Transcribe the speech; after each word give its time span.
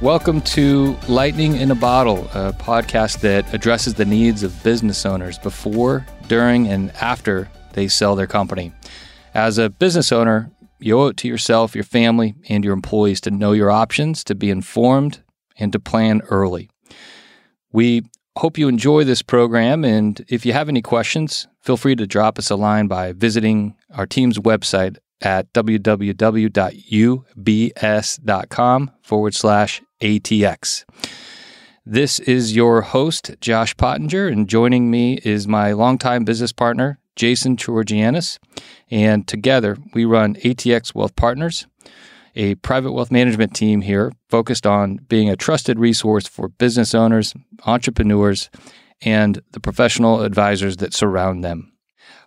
Welcome 0.00 0.40
to 0.42 0.96
Lightning 1.08 1.56
in 1.56 1.70
a 1.70 1.74
Bottle, 1.74 2.24
a 2.32 2.54
podcast 2.54 3.20
that 3.20 3.52
addresses 3.52 3.92
the 3.92 4.06
needs 4.06 4.42
of 4.42 4.62
business 4.62 5.04
owners 5.04 5.38
before, 5.38 6.06
during, 6.26 6.68
and 6.68 6.90
after 7.02 7.50
they 7.74 7.86
sell 7.86 8.16
their 8.16 8.26
company. 8.26 8.72
As 9.34 9.58
a 9.58 9.68
business 9.68 10.10
owner, 10.10 10.50
you 10.78 10.98
owe 10.98 11.08
it 11.08 11.18
to 11.18 11.28
yourself, 11.28 11.74
your 11.74 11.84
family, 11.84 12.34
and 12.48 12.64
your 12.64 12.72
employees 12.72 13.20
to 13.20 13.30
know 13.30 13.52
your 13.52 13.70
options, 13.70 14.24
to 14.24 14.34
be 14.34 14.48
informed, 14.48 15.22
and 15.58 15.70
to 15.74 15.78
plan 15.78 16.22
early. 16.30 16.70
We 17.70 18.04
hope 18.38 18.56
you 18.56 18.68
enjoy 18.68 19.04
this 19.04 19.20
program. 19.20 19.84
And 19.84 20.24
if 20.28 20.46
you 20.46 20.54
have 20.54 20.70
any 20.70 20.80
questions, 20.80 21.46
feel 21.60 21.76
free 21.76 21.94
to 21.96 22.06
drop 22.06 22.38
us 22.38 22.48
a 22.48 22.56
line 22.56 22.86
by 22.86 23.12
visiting 23.12 23.76
our 23.92 24.06
team's 24.06 24.38
website 24.38 24.96
at 25.20 25.52
www.ubs.com 25.52 26.10
forward 29.02 29.34
slash 29.34 29.82
ATX. 30.00 30.84
This 31.86 32.20
is 32.20 32.54
your 32.54 32.82
host, 32.82 33.32
Josh 33.40 33.76
Pottinger, 33.76 34.28
and 34.28 34.48
joining 34.48 34.90
me 34.90 35.14
is 35.24 35.48
my 35.48 35.72
longtime 35.72 36.24
business 36.24 36.52
partner, 36.52 36.98
Jason 37.16 37.56
Georgianis. 37.56 38.38
And 38.90 39.26
together 39.26 39.76
we 39.92 40.04
run 40.04 40.36
ATX 40.36 40.94
Wealth 40.94 41.16
Partners, 41.16 41.66
a 42.36 42.54
private 42.56 42.92
wealth 42.92 43.10
management 43.10 43.54
team 43.54 43.80
here 43.80 44.12
focused 44.28 44.66
on 44.66 44.96
being 45.08 45.28
a 45.28 45.36
trusted 45.36 45.78
resource 45.78 46.26
for 46.28 46.48
business 46.48 46.94
owners, 46.94 47.34
entrepreneurs, 47.66 48.50
and 49.02 49.42
the 49.52 49.60
professional 49.60 50.22
advisors 50.22 50.76
that 50.78 50.94
surround 50.94 51.42
them. 51.42 51.72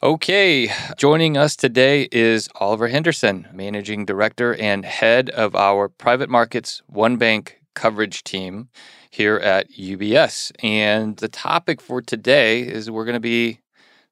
Okay, 0.02 0.70
joining 0.98 1.38
us 1.38 1.56
today 1.56 2.10
is 2.12 2.50
Oliver 2.56 2.88
Henderson, 2.88 3.48
Managing 3.54 4.06
Director 4.06 4.56
and 4.56 4.84
Head 4.84 5.30
of 5.30 5.56
our 5.56 5.88
Private 5.88 6.30
Markets 6.30 6.82
One 6.88 7.18
Bank 7.18 7.62
coverage 7.74 8.24
team 8.24 8.70
here 9.10 9.38
at 9.38 9.72
UBS. 9.72 10.52
And 10.64 11.18
the 11.18 11.30
topic 11.30 11.82
for 11.82 12.02
today 12.02 12.62
is 12.62 12.92
we're 12.92 13.06
going 13.06 13.14
to 13.14 13.20
be 13.20 13.60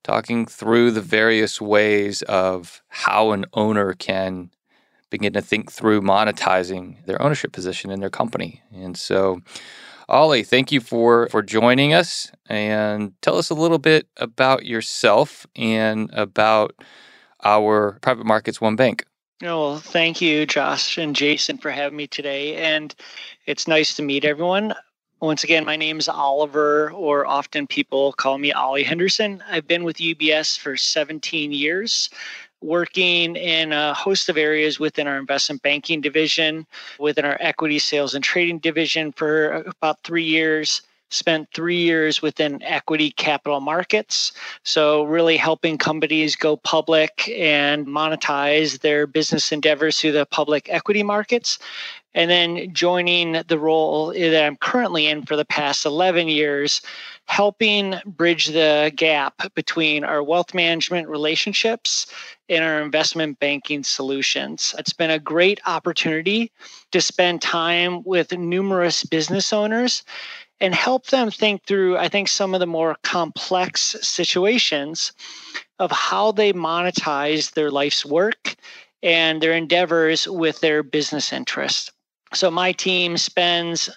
talking 0.04 0.46
through 0.46 0.92
the 0.92 1.02
various 1.02 1.60
ways 1.60 2.22
of 2.24 2.82
how 2.88 3.32
an 3.32 3.46
owner 3.54 3.94
can 3.94 4.50
begin 5.10 5.34
to 5.34 5.42
think 5.42 5.72
through 5.72 6.02
monetizing 6.02 7.06
their 7.06 7.22
ownership 7.22 7.52
position 7.52 7.92
in 7.92 8.00
their 8.00 8.10
company. 8.10 8.62
And 8.74 8.98
so, 8.98 9.42
Ollie, 10.12 10.44
thank 10.44 10.74
you 10.74 10.82
for 10.82 11.30
for 11.30 11.42
joining 11.42 11.94
us 11.94 12.34
and 12.48 13.14
tell 13.22 13.38
us 13.38 13.50
a 13.50 13.54
little 13.54 13.78
bit 13.80 14.10
about 14.18 14.66
yourself 14.66 15.48
and 15.56 16.10
about 16.12 16.76
our 17.46 17.98
private 18.02 18.26
markets 18.26 18.60
one 18.60 18.76
bank. 18.76 19.06
Oh, 19.42 19.70
well, 19.70 19.78
thank 19.78 20.20
you, 20.20 20.46
Josh 20.46 20.98
and 20.98 21.16
Jason, 21.16 21.58
for 21.58 21.72
having 21.72 21.96
me 21.96 22.08
today. 22.08 22.58
And 22.58 22.94
it's 23.46 23.70
nice 23.70 23.96
to 23.96 24.04
meet 24.04 24.26
everyone. 24.26 24.74
Once 25.22 25.46
again, 25.46 25.64
my 25.64 25.78
name 25.78 25.98
is 25.98 26.10
Oliver, 26.10 26.92
or 26.92 27.26
often 27.26 27.66
people 27.66 28.12
call 28.12 28.38
me 28.38 28.52
Ollie 28.52 28.84
Henderson. 28.84 29.42
I've 29.50 29.68
been 29.68 29.86
with 29.86 29.96
UBS 29.96 30.60
for 30.60 30.76
17 30.76 31.54
years 31.54 32.10
working 32.62 33.36
in 33.36 33.74
a 33.74 33.94
host 33.94 34.30
of 34.30 34.38
areas 34.38 34.80
within 34.80 35.08
our 35.08 35.18
investment 35.18 35.62
banking 35.62 36.02
division, 36.02 36.66
within 37.00 37.26
our 37.26 37.38
equity 37.40 37.80
sales 37.80 38.14
and 38.14 38.24
trading 38.24 38.60
division 38.60 39.12
for 39.12 39.64
about 39.66 40.04
three 40.04 40.24
years. 40.24 40.82
Spent 41.12 41.50
three 41.54 41.78
years 41.78 42.22
within 42.22 42.64
equity 42.64 43.12
capital 43.12 43.60
markets. 43.60 44.32
So, 44.64 45.04
really 45.04 45.38
helping 45.38 45.78
companies 45.78 46.36
go 46.36 46.58
public 46.58 47.30
and 47.30 47.86
monetize 47.86 48.80
their 48.80 49.06
business 49.06 49.52
endeavors 49.52 50.00
through 50.00 50.14
the 50.14 50.26
public 50.26 50.68
equity 50.70 51.04
markets 51.04 51.60
and 52.14 52.30
then 52.30 52.74
joining 52.74 53.42
the 53.48 53.58
role 53.58 54.08
that 54.14 54.46
I'm 54.46 54.58
currently 54.58 55.08
in 55.08 55.24
for 55.24 55.36
the 55.36 55.46
past 55.46 55.86
11 55.86 56.28
years, 56.28 56.82
helping 57.26 57.96
bridge 58.06 58.48
the 58.48 58.92
gap 58.96 59.54
between 59.56 60.04
our 60.04 60.22
wealth 60.22 60.54
management 60.54 61.08
relationships 61.08 62.08
and 62.50 62.66
our 62.66 62.82
investment 62.82 63.40
banking 63.40 63.84
solutions. 63.84 64.76
It's 64.78 64.92
been 64.92 65.12
a 65.12 65.20
great 65.20 65.62
opportunity 65.66 66.52
to 66.92 67.00
spend 67.00 67.42
time 67.42 68.04
with 68.04 68.38
numerous 68.38 69.06
business 69.06 69.54
owners 69.54 70.04
and 70.62 70.74
help 70.74 71.08
them 71.08 71.32
think 71.32 71.66
through, 71.66 71.98
I 71.98 72.08
think, 72.08 72.28
some 72.28 72.54
of 72.54 72.60
the 72.60 72.68
more 72.68 72.96
complex 73.04 73.98
situations 74.02 75.12
of 75.80 75.92
how 75.92 76.32
they 76.32 76.54
monetize 76.54 77.54
their 77.54 77.72
life's 77.72 78.06
work 78.06 78.56
and 79.04 79.42
their 79.42 79.54
endeavors 79.54 80.28
with 80.28 80.62
their 80.62 80.84
business 80.84 81.34
interests. 81.34 81.92
So 82.34 82.52
my 82.52 82.72
team 82.72 83.18
spends 83.18 83.90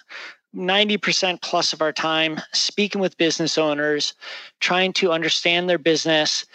90% 0.55 1.41
plus 1.41 1.71
of 1.71 1.81
our 1.81 1.93
time 1.93 2.41
speaking 2.53 2.99
with 2.99 3.17
business 3.17 3.57
owners, 3.57 4.13
trying 4.59 4.91
to 4.93 5.11
understand 5.11 5.69
their 5.69 5.77
business, 5.77 6.45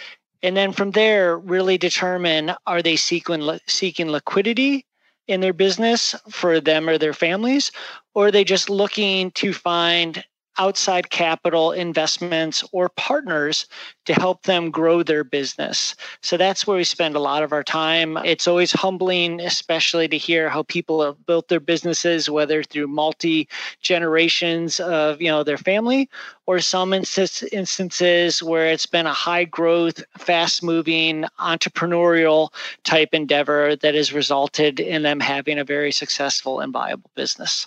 and 0.43 0.57
then 0.57 0.73
from 0.73 0.93
there, 0.93 1.39
really 1.39 1.77
determine 1.77 2.53
are 2.67 2.83
they 2.83 2.97
seeking, 2.97 3.59
seeking 3.67 4.11
liquidity 4.11 4.87
in 5.29 5.41
their 5.41 5.53
business 5.53 6.15
for 6.31 6.61
them 6.61 6.89
or 6.89 6.99
their 6.99 7.13
families, 7.13 7.71
or 8.15 8.27
are 8.27 8.31
they 8.31 8.45
just 8.45 8.71
looking 8.71 9.31
to 9.33 9.53
find 9.53 10.25
outside 10.61 11.09
capital 11.09 11.73
investments 11.73 12.63
or 12.73 12.91
partners 12.91 13.67
to 14.05 14.13
help 14.13 14.43
them 14.43 14.71
grow 14.71 15.03
their 15.03 15.25
business. 15.25 15.95
So 16.23 16.37
that's 16.37 16.67
where 16.67 16.77
we 16.77 16.85
spend 16.85 17.17
a 17.17 17.21
lot 17.21 17.43
of 17.43 17.53
our 17.53 17.65
time. 17.65 18.19
It's 18.19 18.47
always 18.47 18.71
humbling, 18.71 19.41
especially 19.41 20.07
to 20.09 20.19
hear 20.19 20.51
how 20.51 20.65
people 20.65 21.03
have 21.03 21.25
built 21.25 21.49
their 21.49 21.61
businesses, 21.61 22.29
whether 22.29 22.63
through 22.63 22.89
multi 22.89 23.49
generations 23.81 24.81
of 24.81 25.23
you 25.23 25.29
know 25.29 25.43
their 25.43 25.57
family 25.57 26.11
or 26.47 26.61
some 26.61 26.93
instances 26.93 28.43
where 28.43 28.67
it's 28.67 28.87
been 28.87 29.07
a 29.07 29.15
high 29.15 29.45
growth, 29.45 30.03
fast 30.19 30.63
moving, 30.63 31.25
entrepreneurial 31.39 32.53
type 32.85 33.11
endeavor 33.13 33.77
that 33.77 33.95
has 33.95 34.13
resulted 34.13 34.79
in 34.79 35.03
them 35.05 35.21
having 35.21 35.59
a 35.59 35.65
very 35.65 35.93
successful 35.93 36.61
and 36.61 36.73
viable 36.73 37.11
business. 37.15 37.67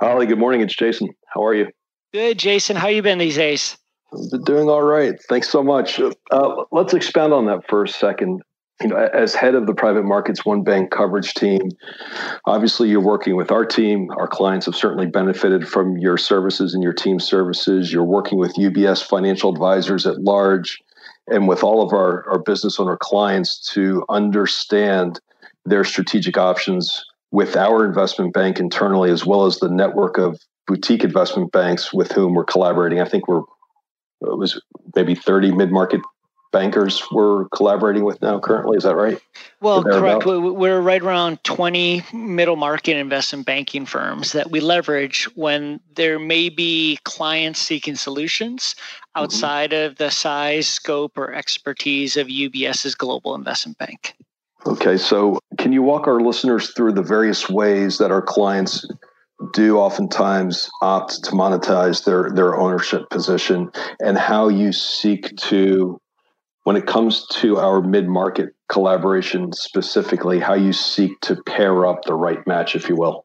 Ollie, 0.00 0.26
good 0.26 0.38
morning. 0.38 0.60
It's 0.60 0.76
Jason. 0.76 1.08
How 1.34 1.44
are 1.44 1.54
you? 1.54 1.66
Good, 2.12 2.38
Jason. 2.38 2.76
How 2.76 2.88
you 2.88 3.02
been 3.02 3.18
these 3.18 3.36
days? 3.36 3.76
Doing 4.44 4.68
all 4.68 4.82
right. 4.82 5.20
Thanks 5.28 5.50
so 5.50 5.62
much. 5.62 6.00
Uh, 6.30 6.64
let's 6.70 6.94
expand 6.94 7.32
on 7.32 7.46
that 7.46 7.68
for 7.68 7.82
a 7.82 7.88
second. 7.88 8.42
You 8.80 8.90
know, 8.90 8.96
as 8.96 9.34
head 9.34 9.56
of 9.56 9.66
the 9.66 9.74
private 9.74 10.04
markets 10.04 10.46
one 10.46 10.62
bank 10.62 10.92
coverage 10.92 11.34
team, 11.34 11.58
obviously 12.46 12.88
you're 12.88 13.00
working 13.00 13.34
with 13.34 13.50
our 13.50 13.66
team. 13.66 14.08
Our 14.16 14.28
clients 14.28 14.66
have 14.66 14.76
certainly 14.76 15.06
benefited 15.06 15.68
from 15.68 15.98
your 15.98 16.16
services 16.16 16.74
and 16.74 16.82
your 16.82 16.92
team 16.92 17.18
services. 17.18 17.92
You're 17.92 18.04
working 18.04 18.38
with 18.38 18.54
UBS 18.54 19.02
financial 19.04 19.50
advisors 19.50 20.06
at 20.06 20.20
large 20.20 20.78
and 21.26 21.48
with 21.48 21.64
all 21.64 21.82
of 21.82 21.92
our, 21.92 22.24
our 22.30 22.38
business 22.38 22.78
owner 22.78 22.96
clients 22.96 23.58
to 23.72 24.04
understand 24.08 25.20
their 25.66 25.82
strategic 25.82 26.38
options 26.38 27.04
with 27.30 27.56
our 27.56 27.84
investment 27.84 28.32
bank 28.32 28.58
internally, 28.58 29.10
as 29.10 29.24
well 29.24 29.46
as 29.46 29.58
the 29.58 29.68
network 29.68 30.18
of 30.18 30.38
boutique 30.66 31.04
investment 31.04 31.52
banks 31.52 31.92
with 31.92 32.12
whom 32.12 32.34
we're 32.34 32.44
collaborating. 32.44 33.00
I 33.00 33.08
think 33.08 33.28
we're 33.28 33.42
it 34.20 34.36
was 34.36 34.60
maybe 34.94 35.14
30 35.14 35.52
mid-market 35.52 36.00
bankers 36.50 37.02
we're 37.12 37.46
collaborating 37.50 38.04
with 38.04 38.20
now 38.22 38.40
currently 38.40 38.76
is 38.78 38.84
that 38.84 38.96
right 38.96 39.20
well 39.60 39.82
correct 39.82 40.24
we're 40.24 40.80
right 40.80 41.02
around 41.02 41.42
20 41.44 42.02
middle 42.14 42.56
market 42.56 42.96
investment 42.96 43.44
banking 43.44 43.84
firms 43.84 44.32
that 44.32 44.50
we 44.50 44.58
leverage 44.58 45.24
when 45.34 45.78
there 45.94 46.18
may 46.18 46.48
be 46.48 46.98
clients 47.04 47.60
seeking 47.60 47.94
solutions 47.94 48.74
mm-hmm. 48.78 49.22
outside 49.22 49.72
mm-hmm. 49.72 49.90
of 49.90 49.98
the 49.98 50.10
size 50.10 50.66
scope 50.66 51.18
or 51.18 51.34
expertise 51.34 52.16
of 52.16 52.28
ubs's 52.28 52.94
global 52.94 53.34
investment 53.34 53.76
bank 53.76 54.14
okay 54.66 54.96
so 54.96 55.38
can 55.58 55.72
you 55.72 55.82
walk 55.82 56.06
our 56.06 56.20
listeners 56.20 56.72
through 56.72 56.92
the 56.92 57.02
various 57.02 57.48
ways 57.48 57.98
that 57.98 58.10
our 58.10 58.22
clients 58.22 58.86
do 59.52 59.78
oftentimes 59.78 60.68
opt 60.82 61.22
to 61.24 61.30
monetize 61.30 62.04
their 62.04 62.30
their 62.30 62.56
ownership 62.56 63.08
position 63.10 63.70
and 64.00 64.18
how 64.18 64.48
you 64.48 64.72
seek 64.72 65.34
to 65.36 66.00
when 66.64 66.76
it 66.76 66.86
comes 66.86 67.26
to 67.28 67.58
our 67.58 67.80
mid-market 67.80 68.50
collaboration 68.68 69.52
specifically 69.52 70.38
how 70.38 70.54
you 70.54 70.72
seek 70.72 71.18
to 71.20 71.36
pair 71.46 71.86
up 71.86 72.02
the 72.04 72.14
right 72.14 72.46
match 72.46 72.74
if 72.74 72.88
you 72.88 72.96
will? 72.96 73.24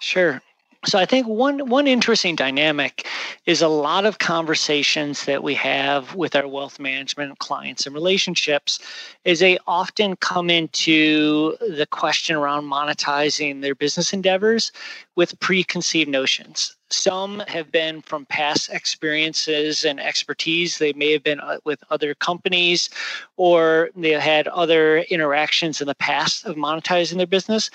Sure 0.00 0.40
so 0.86 0.98
I 0.98 1.06
think 1.06 1.26
one 1.26 1.68
one 1.68 1.86
interesting 1.86 2.36
dynamic 2.36 3.06
is 3.46 3.62
a 3.62 3.68
lot 3.68 4.04
of 4.04 4.18
conversations 4.18 5.24
that 5.24 5.42
we 5.42 5.54
have 5.54 6.14
with 6.14 6.36
our 6.36 6.46
wealth 6.46 6.78
management 6.78 7.38
clients 7.38 7.86
and 7.86 7.94
relationships 7.94 8.78
is 9.24 9.40
they 9.40 9.58
often 9.66 10.16
come 10.16 10.50
into 10.50 11.56
the 11.60 11.86
question 11.90 12.36
around 12.36 12.64
monetizing 12.64 13.62
their 13.62 13.74
business 13.74 14.12
endeavors 14.12 14.72
with 15.16 15.38
preconceived 15.40 16.10
notions. 16.10 16.76
Some 16.94 17.42
have 17.48 17.70
been 17.72 18.02
from 18.02 18.26
past 18.26 18.70
experiences 18.70 19.84
and 19.84 19.98
expertise. 20.00 20.78
They 20.78 20.92
may 20.92 21.12
have 21.12 21.22
been 21.22 21.40
uh, 21.40 21.58
with 21.64 21.82
other 21.90 22.14
companies 22.14 22.88
or 23.36 23.90
they 23.96 24.12
had 24.12 24.48
other 24.48 24.98
interactions 24.98 25.80
in 25.80 25.86
the 25.86 25.94
past 25.94 26.46
of 26.46 26.56
monetizing 26.56 27.16
their 27.16 27.26
business. 27.26 27.70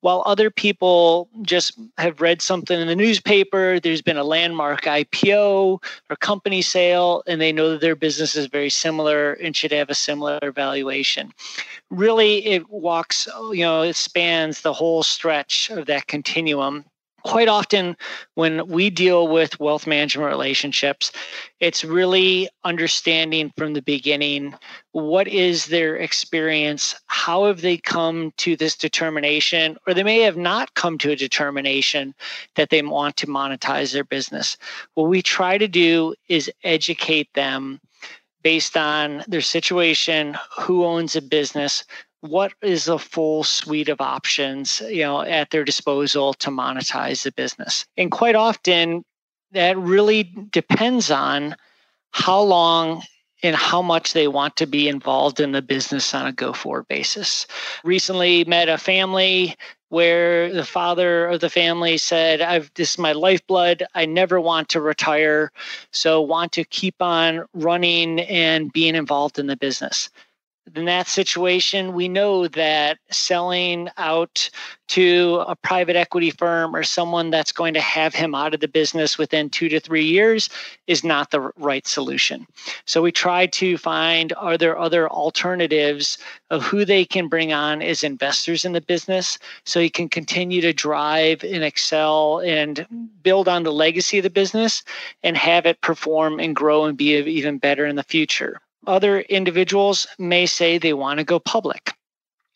While 0.00 0.22
other 0.26 0.50
people 0.50 1.28
just 1.42 1.78
have 1.98 2.20
read 2.20 2.42
something 2.42 2.80
in 2.80 2.88
the 2.88 2.96
newspaper, 2.96 3.78
there's 3.78 4.02
been 4.02 4.16
a 4.16 4.24
landmark 4.24 4.82
IPO 4.82 5.82
or 6.10 6.16
company 6.16 6.62
sale, 6.62 7.22
and 7.26 7.40
they 7.40 7.52
know 7.52 7.70
that 7.70 7.80
their 7.80 7.96
business 7.96 8.34
is 8.34 8.46
very 8.46 8.70
similar 8.70 9.34
and 9.34 9.54
should 9.54 9.72
have 9.72 9.90
a 9.90 9.94
similar 9.94 10.52
valuation. 10.52 11.32
Really, 11.90 12.44
it 12.46 12.68
walks, 12.68 13.28
you 13.52 13.64
know, 13.64 13.82
it 13.82 13.96
spans 13.96 14.62
the 14.62 14.72
whole 14.72 15.02
stretch 15.02 15.70
of 15.70 15.86
that 15.86 16.08
continuum 16.08 16.84
quite 17.26 17.48
often 17.48 17.96
when 18.34 18.66
we 18.68 18.90
deal 18.90 19.28
with 19.28 19.60
wealth 19.60 19.86
management 19.86 20.30
relationships 20.30 21.12
it's 21.60 21.84
really 21.84 22.48
understanding 22.64 23.52
from 23.56 23.74
the 23.74 23.82
beginning 23.82 24.54
what 24.92 25.28
is 25.28 25.66
their 25.66 25.96
experience 25.96 26.94
how 27.06 27.44
have 27.44 27.60
they 27.60 27.76
come 27.76 28.32
to 28.36 28.56
this 28.56 28.76
determination 28.76 29.76
or 29.86 29.94
they 29.94 30.02
may 30.02 30.20
have 30.20 30.36
not 30.36 30.74
come 30.74 30.96
to 30.98 31.10
a 31.10 31.16
determination 31.16 32.14
that 32.54 32.70
they 32.70 32.82
want 32.82 33.16
to 33.16 33.26
monetize 33.26 33.92
their 33.92 34.04
business. 34.04 34.56
What 34.94 35.08
we 35.08 35.22
try 35.22 35.58
to 35.58 35.68
do 35.68 36.14
is 36.28 36.50
educate 36.64 37.32
them 37.34 37.80
based 38.42 38.76
on 38.76 39.24
their 39.26 39.40
situation 39.40 40.36
who 40.56 40.84
owns 40.84 41.16
a 41.16 41.22
business 41.22 41.84
what 42.28 42.52
is 42.62 42.88
a 42.88 42.98
full 42.98 43.44
suite 43.44 43.88
of 43.88 44.00
options 44.00 44.82
you 44.88 45.02
know 45.02 45.22
at 45.22 45.50
their 45.50 45.64
disposal 45.64 46.34
to 46.34 46.50
monetize 46.50 47.22
the 47.22 47.32
business 47.32 47.86
and 47.96 48.10
quite 48.10 48.34
often 48.34 49.04
that 49.52 49.78
really 49.78 50.24
depends 50.50 51.10
on 51.10 51.56
how 52.10 52.40
long 52.40 53.02
and 53.42 53.54
how 53.54 53.82
much 53.82 54.12
they 54.12 54.28
want 54.28 54.56
to 54.56 54.66
be 54.66 54.88
involved 54.88 55.40
in 55.40 55.52
the 55.52 55.62
business 55.62 56.14
on 56.14 56.26
a 56.26 56.32
go 56.32 56.52
forward 56.52 56.88
basis. 56.88 57.46
Recently 57.84 58.44
met 58.44 58.68
a 58.68 58.78
family 58.78 59.54
where 59.88 60.52
the 60.52 60.64
father 60.64 61.26
of 61.26 61.40
the 61.40 61.50
family 61.50 61.96
said, 61.96 62.40
I've 62.40 62.72
this 62.74 62.92
is 62.92 62.98
my 62.98 63.12
lifeblood. 63.12 63.84
I 63.94 64.06
never 64.06 64.40
want 64.40 64.68
to 64.70 64.80
retire. 64.80 65.52
So 65.92 66.20
want 66.20 66.52
to 66.52 66.64
keep 66.64 67.00
on 67.00 67.44
running 67.54 68.20
and 68.20 68.72
being 68.72 68.94
involved 68.94 69.38
in 69.38 69.46
the 69.46 69.56
business 69.56 70.10
in 70.74 70.84
that 70.86 71.06
situation, 71.06 71.92
we 71.92 72.08
know 72.08 72.48
that 72.48 72.98
selling 73.10 73.88
out 73.96 74.50
to 74.88 75.44
a 75.46 75.54
private 75.54 75.96
equity 75.96 76.30
firm 76.30 76.74
or 76.74 76.82
someone 76.82 77.30
that's 77.30 77.52
going 77.52 77.74
to 77.74 77.80
have 77.80 78.14
him 78.14 78.34
out 78.34 78.54
of 78.54 78.60
the 78.60 78.68
business 78.68 79.18
within 79.18 79.48
two 79.48 79.68
to 79.68 79.80
three 79.80 80.04
years 80.04 80.48
is 80.86 81.04
not 81.04 81.30
the 81.30 81.40
right 81.56 81.86
solution. 81.86 82.46
So 82.84 83.02
we 83.02 83.12
try 83.12 83.46
to 83.46 83.78
find 83.78 84.32
are 84.36 84.58
there 84.58 84.78
other 84.78 85.08
alternatives 85.08 86.18
of 86.50 86.62
who 86.62 86.84
they 86.84 87.04
can 87.04 87.28
bring 87.28 87.52
on 87.52 87.82
as 87.82 88.04
investors 88.04 88.64
in 88.64 88.72
the 88.72 88.80
business 88.80 89.38
so 89.64 89.80
he 89.80 89.90
can 89.90 90.08
continue 90.08 90.60
to 90.60 90.72
drive 90.72 91.42
and 91.42 91.64
excel 91.64 92.40
and 92.40 92.86
build 93.22 93.48
on 93.48 93.62
the 93.62 93.72
legacy 93.72 94.18
of 94.18 94.24
the 94.24 94.30
business 94.30 94.84
and 95.22 95.36
have 95.36 95.66
it 95.66 95.80
perform 95.80 96.38
and 96.38 96.54
grow 96.54 96.84
and 96.84 96.96
be 96.96 97.16
even 97.16 97.58
better 97.58 97.86
in 97.86 97.96
the 97.96 98.02
future 98.02 98.60
other 98.86 99.20
individuals 99.20 100.06
may 100.18 100.46
say 100.46 100.78
they 100.78 100.92
want 100.92 101.18
to 101.18 101.24
go 101.24 101.38
public. 101.38 101.92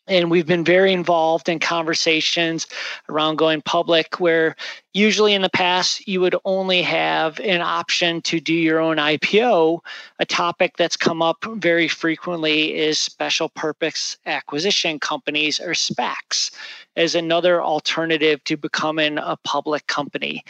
And 0.07 0.31
we've 0.31 0.47
been 0.47 0.65
very 0.65 0.91
involved 0.91 1.47
in 1.47 1.59
conversations 1.59 2.67
around 3.07 3.35
going 3.37 3.61
public, 3.61 4.19
where 4.19 4.55
usually 4.93 5.33
in 5.33 5.43
the 5.43 5.49
past 5.49 6.07
you 6.07 6.19
would 6.21 6.35
only 6.43 6.81
have 6.81 7.39
an 7.39 7.61
option 7.61 8.21
to 8.23 8.39
do 8.39 8.53
your 8.53 8.79
own 8.79 8.97
IPO. 8.97 9.79
A 10.19 10.25
topic 10.25 10.75
that's 10.75 10.97
come 10.97 11.21
up 11.21 11.45
very 11.53 11.87
frequently 11.87 12.75
is 12.75 12.99
special 12.99 13.49
purpose 13.49 14.17
acquisition 14.25 14.99
companies 14.99 15.59
or 15.59 15.71
SPACs 15.71 16.51
as 16.95 17.13
another 17.13 17.61
alternative 17.61 18.43
to 18.45 18.57
becoming 18.57 19.17
a 19.19 19.37
public 19.43 19.85
company. 19.87 20.43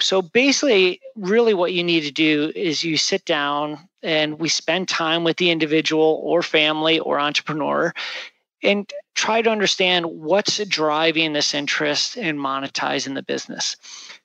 So 0.00 0.20
basically, 0.20 1.00
really 1.14 1.54
what 1.54 1.72
you 1.72 1.84
need 1.84 2.02
to 2.02 2.12
do 2.12 2.52
is 2.56 2.82
you 2.82 2.96
sit 2.96 3.24
down 3.24 3.78
and 4.02 4.38
we 4.38 4.48
spend 4.48 4.88
time 4.88 5.24
with 5.24 5.36
the 5.36 5.50
individual 5.50 6.20
or 6.24 6.42
family 6.42 6.98
or 6.98 7.20
entrepreneur 7.20 7.92
and 8.62 8.90
try 9.14 9.42
to 9.42 9.50
understand 9.50 10.06
what's 10.06 10.64
driving 10.66 11.32
this 11.32 11.54
interest 11.54 12.16
in 12.16 12.36
monetizing 12.36 13.14
the 13.14 13.22
business. 13.22 13.76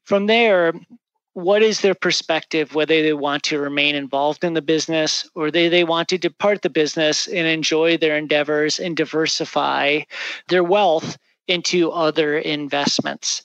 From 0.03 0.27
there, 0.27 0.73
what 1.33 1.61
is 1.61 1.81
their 1.81 1.95
perspective, 1.95 2.73
whether 2.73 3.01
they 3.01 3.13
want 3.13 3.43
to 3.43 3.59
remain 3.59 3.95
involved 3.95 4.43
in 4.43 4.53
the 4.53 4.61
business 4.61 5.29
or 5.35 5.51
they, 5.51 5.69
they 5.69 5.83
want 5.83 6.07
to 6.09 6.17
depart 6.17 6.61
the 6.61 6.69
business 6.69 7.27
and 7.27 7.47
enjoy 7.47 7.97
their 7.97 8.17
endeavors 8.17 8.79
and 8.79 8.97
diversify 8.97 10.01
their 10.49 10.63
wealth 10.63 11.17
into 11.47 11.91
other 11.91 12.37
investments 12.37 13.43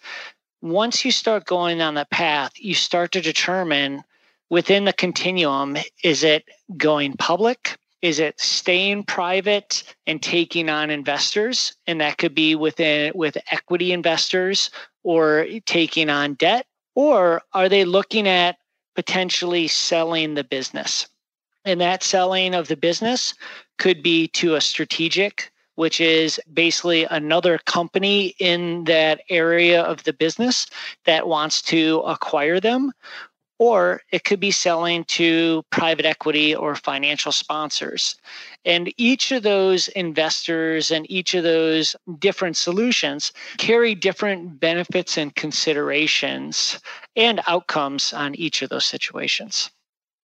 once 0.63 1.05
you 1.05 1.11
start 1.11 1.45
going 1.45 1.77
down 1.77 1.95
that 1.95 2.11
path, 2.11 2.53
you 2.57 2.75
start 2.75 3.13
to 3.13 3.21
determine 3.21 4.05
within 4.53 4.85
the 4.85 4.93
continuum 4.93 5.79
is 6.05 6.23
it 6.23 6.45
going 6.77 7.15
public? 7.15 7.79
Is 8.03 8.19
it 8.19 8.39
staying 8.39 9.05
private 9.05 9.83
and 10.07 10.23
taking 10.23 10.69
on 10.69 10.91
investors? 10.91 11.75
And 11.87 12.03
that 12.03 12.19
could 12.19 12.35
be 12.35 12.55
within 12.55 13.13
with 13.15 13.39
equity 13.51 13.93
investors 13.93 14.71
or 15.05 15.47
taking 15.65 16.11
on 16.11 16.35
debt. 16.35 16.67
Or 16.95 17.41
are 17.55 17.71
they 17.71 17.87
looking 17.87 18.29
at 18.29 18.59
potentially 18.95 19.69
selling 19.69 20.35
the 20.35 20.45
business? 20.45 21.09
And 21.65 21.81
that 21.81 22.03
selling 22.03 22.55
of 22.55 22.69
the 22.69 22.77
business 22.77 23.33
could 23.79 24.03
be 24.03 24.29
to 24.29 24.57
a 24.57 24.61
strategic 24.61 25.51
which 25.77 26.01
is 26.01 26.41
basically 26.53 27.05
another 27.05 27.59
company 27.65 28.35
in 28.39 28.85
that 28.85 29.21
area 29.31 29.83
of 29.83 30.05
the 30.05 30.13
business 30.13 30.67
that 31.07 31.27
wants 31.27 31.63
to 31.63 32.01
acquire 32.01 32.61
them. 32.61 32.93
Or 33.59 34.01
it 34.11 34.25
could 34.25 34.41
be 34.41 34.51
selling 34.51 35.05
to 35.05 35.63
private 35.71 36.05
equity 36.05 36.55
or 36.55 36.75
financial 36.75 37.33
sponsors. 37.33 38.17
And 38.65 38.93
each 38.97 39.31
of 39.31 39.43
those 39.43 39.89
investors 39.89 40.91
and 40.91 41.09
each 41.11 41.35
of 41.35 41.45
those 41.45 41.95
different 42.19 42.57
solutions 42.57 43.33
carry 43.59 43.95
different 43.95 44.59
benefits 44.59 45.17
and 45.17 45.35
considerations 45.35 46.81
and 47.15 47.41
outcomes 47.47 48.13
on 48.13 48.35
each 48.35 48.63
of 48.63 48.71
those 48.71 48.87
situations. 48.87 49.71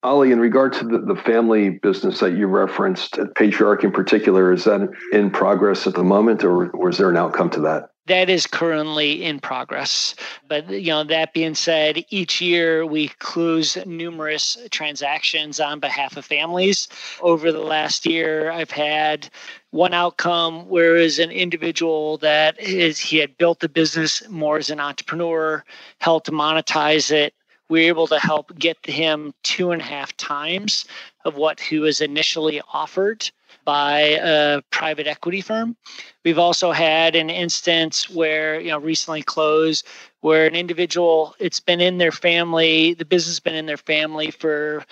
Ollie, 0.04 0.32
in 0.32 0.40
regard 0.40 0.72
to 0.74 0.86
the, 0.86 1.00
the 1.00 1.16
family 1.16 1.72
business 1.72 2.20
that 2.20 2.38
you 2.38 2.46
referenced, 2.46 3.18
Patriarch 3.36 3.84
in 3.84 3.92
particular, 3.92 4.54
is 4.54 4.66
that 4.66 4.88
in 5.12 5.32
progress 5.32 5.88
at 5.88 5.96
the 5.96 6.04
moment, 6.04 6.44
or 6.44 6.70
was 6.76 7.00
there 7.00 7.10
an 7.10 7.18
outcome 7.18 7.50
to 7.50 7.62
that? 7.62 7.90
That 8.08 8.30
is 8.30 8.46
currently 8.46 9.24
in 9.24 9.40
progress. 9.40 10.14
But 10.48 10.70
you 10.70 10.90
know, 10.90 11.04
that 11.06 11.34
being 11.34 11.56
said, 11.56 12.06
each 12.10 12.40
year 12.40 12.86
we 12.86 13.08
close 13.20 13.78
numerous 13.86 14.58
transactions 14.70 15.60
on 15.60 15.80
behalf 15.80 16.16
of 16.16 16.26
families. 16.26 16.88
Over 17.22 17.52
the 17.52 17.62
last 17.64 18.06
year, 18.06 18.52
I've 18.52 18.70
had 18.70 19.30
one 19.72 19.94
outcome 19.94 20.70
where 20.70 20.96
is 20.96 21.18
an 21.18 21.32
individual 21.32 22.18
that 22.20 22.60
is 22.60 23.00
he 23.00 23.18
had 23.18 23.38
built 23.38 23.60
the 23.60 23.70
business 23.70 24.28
more 24.30 24.58
as 24.58 24.70
an 24.70 24.80
entrepreneur, 24.80 25.64
helped 26.00 26.30
monetize 26.32 27.12
it, 27.12 27.34
we 27.70 27.82
were 27.82 27.88
able 27.88 28.08
to 28.08 28.20
help 28.20 28.58
get 28.60 28.78
him 28.86 29.34
two 29.44 29.72
and 29.72 29.82
a 29.82 29.86
half 29.86 30.16
times 30.18 30.86
of 31.26 31.36
what 31.36 31.60
he 31.60 31.80
was 31.80 32.00
initially 32.02 32.62
offered 32.74 33.30
by 33.66 34.20
a 34.22 34.62
private 34.70 35.08
equity 35.08 35.42
firm. 35.42 35.76
We've 36.24 36.40
also 36.40 36.72
had 36.72 37.16
an 37.16 37.30
instance 37.30 38.10
where, 38.10 38.60
you 38.60 38.70
know, 38.70 38.80
recently 38.80 39.24
closed 39.24 39.86
where 40.22 40.48
an 40.48 40.56
individual, 40.56 41.36
it's 41.40 41.60
been 41.60 41.82
in 41.82 41.98
their 41.98 42.12
family, 42.12 42.94
the 42.94 43.06
business 43.06 43.36
has 43.36 43.40
been 43.40 43.56
in 43.56 43.66
their 43.66 43.78
family 43.78 44.32
for 44.32 44.84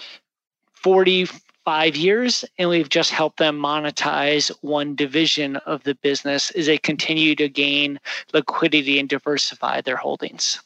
45 0.74 1.96
years, 1.96 2.46
and 2.60 2.70
we've 2.70 2.90
just 2.90 3.10
helped 3.12 3.38
them 3.38 3.60
monetize 3.60 4.50
one 4.62 4.96
division 4.96 5.56
of 5.58 5.84
the 5.84 5.96
business 5.96 6.52
as 6.52 6.66
they 6.66 6.78
continue 6.78 7.36
to 7.36 7.50
gain 7.50 8.00
liquidity 8.34 9.00
and 9.00 9.10
diversify 9.10 9.82
their 9.82 9.98
holdings 9.98 10.60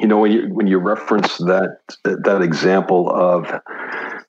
you 0.00 0.06
know 0.06 0.18
when 0.18 0.32
you 0.32 0.48
when 0.48 0.66
you 0.66 0.78
reference 0.78 1.38
that 1.38 1.78
that 2.04 2.42
example 2.42 3.10
of 3.10 3.50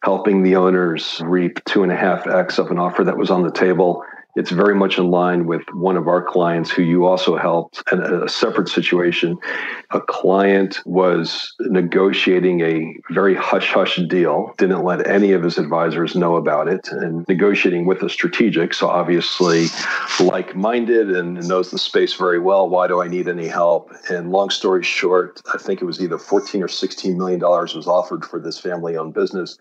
helping 0.03 0.43
the 0.43 0.55
owners 0.55 1.21
reap 1.23 1.63
two 1.65 1.83
and 1.83 1.91
a 1.91 1.95
half 1.95 2.27
x 2.27 2.59
of 2.59 2.71
an 2.71 2.77
offer 2.77 3.03
that 3.03 3.17
was 3.17 3.31
on 3.31 3.43
the 3.43 3.51
table 3.51 4.03
it's 4.37 4.51
very 4.51 4.75
much 4.75 4.99
in 4.99 5.09
line 5.09 5.47
with 5.47 5.63
one 5.73 5.97
of 5.97 6.07
our 6.07 6.23
clients 6.23 6.69
who 6.69 6.83
you 6.83 7.07
also 7.07 7.35
helped 7.35 7.81
in 7.91 7.99
a 7.99 8.29
separate 8.29 8.69
situation. 8.69 9.35
A 9.89 9.99
client 9.99 10.79
was 10.85 11.55
negotiating 11.61 12.61
a 12.61 12.95
very 13.09 13.33
hush 13.33 13.71
hush 13.71 13.99
deal, 14.07 14.53
didn't 14.59 14.83
let 14.83 15.07
any 15.07 15.31
of 15.31 15.41
his 15.41 15.57
advisors 15.57 16.15
know 16.15 16.35
about 16.35 16.67
it, 16.67 16.87
and 16.91 17.27
negotiating 17.27 17.87
with 17.87 18.03
a 18.03 18.09
strategic. 18.09 18.75
So, 18.75 18.87
obviously, 18.87 19.69
like 20.19 20.55
minded 20.55 21.09
and 21.09 21.45
knows 21.47 21.71
the 21.71 21.79
space 21.79 22.13
very 22.13 22.39
well. 22.39 22.69
Why 22.69 22.87
do 22.87 23.01
I 23.01 23.07
need 23.07 23.27
any 23.27 23.47
help? 23.47 23.91
And 24.07 24.31
long 24.31 24.51
story 24.51 24.83
short, 24.83 25.41
I 25.51 25.57
think 25.57 25.81
it 25.81 25.85
was 25.85 25.99
either 25.99 26.19
14 26.19 26.61
or 26.61 26.67
16 26.67 27.17
million 27.17 27.39
dollars 27.39 27.73
was 27.73 27.87
offered 27.87 28.23
for 28.23 28.39
this 28.39 28.59
family 28.59 28.97
owned 28.97 29.15
business. 29.15 29.57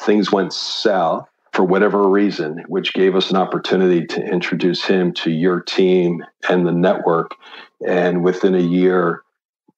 Things 0.00 0.32
went 0.32 0.54
south 0.54 1.28
for 1.52 1.64
whatever 1.64 2.08
reason, 2.08 2.64
which 2.68 2.92
gave 2.94 3.16
us 3.16 3.30
an 3.30 3.36
opportunity 3.36 4.06
to 4.06 4.22
introduce 4.22 4.84
him 4.84 5.12
to 5.12 5.30
your 5.30 5.60
team 5.60 6.24
and 6.48 6.66
the 6.66 6.72
network. 6.72 7.34
And 7.86 8.22
within 8.22 8.54
a 8.54 8.60
year, 8.60 9.22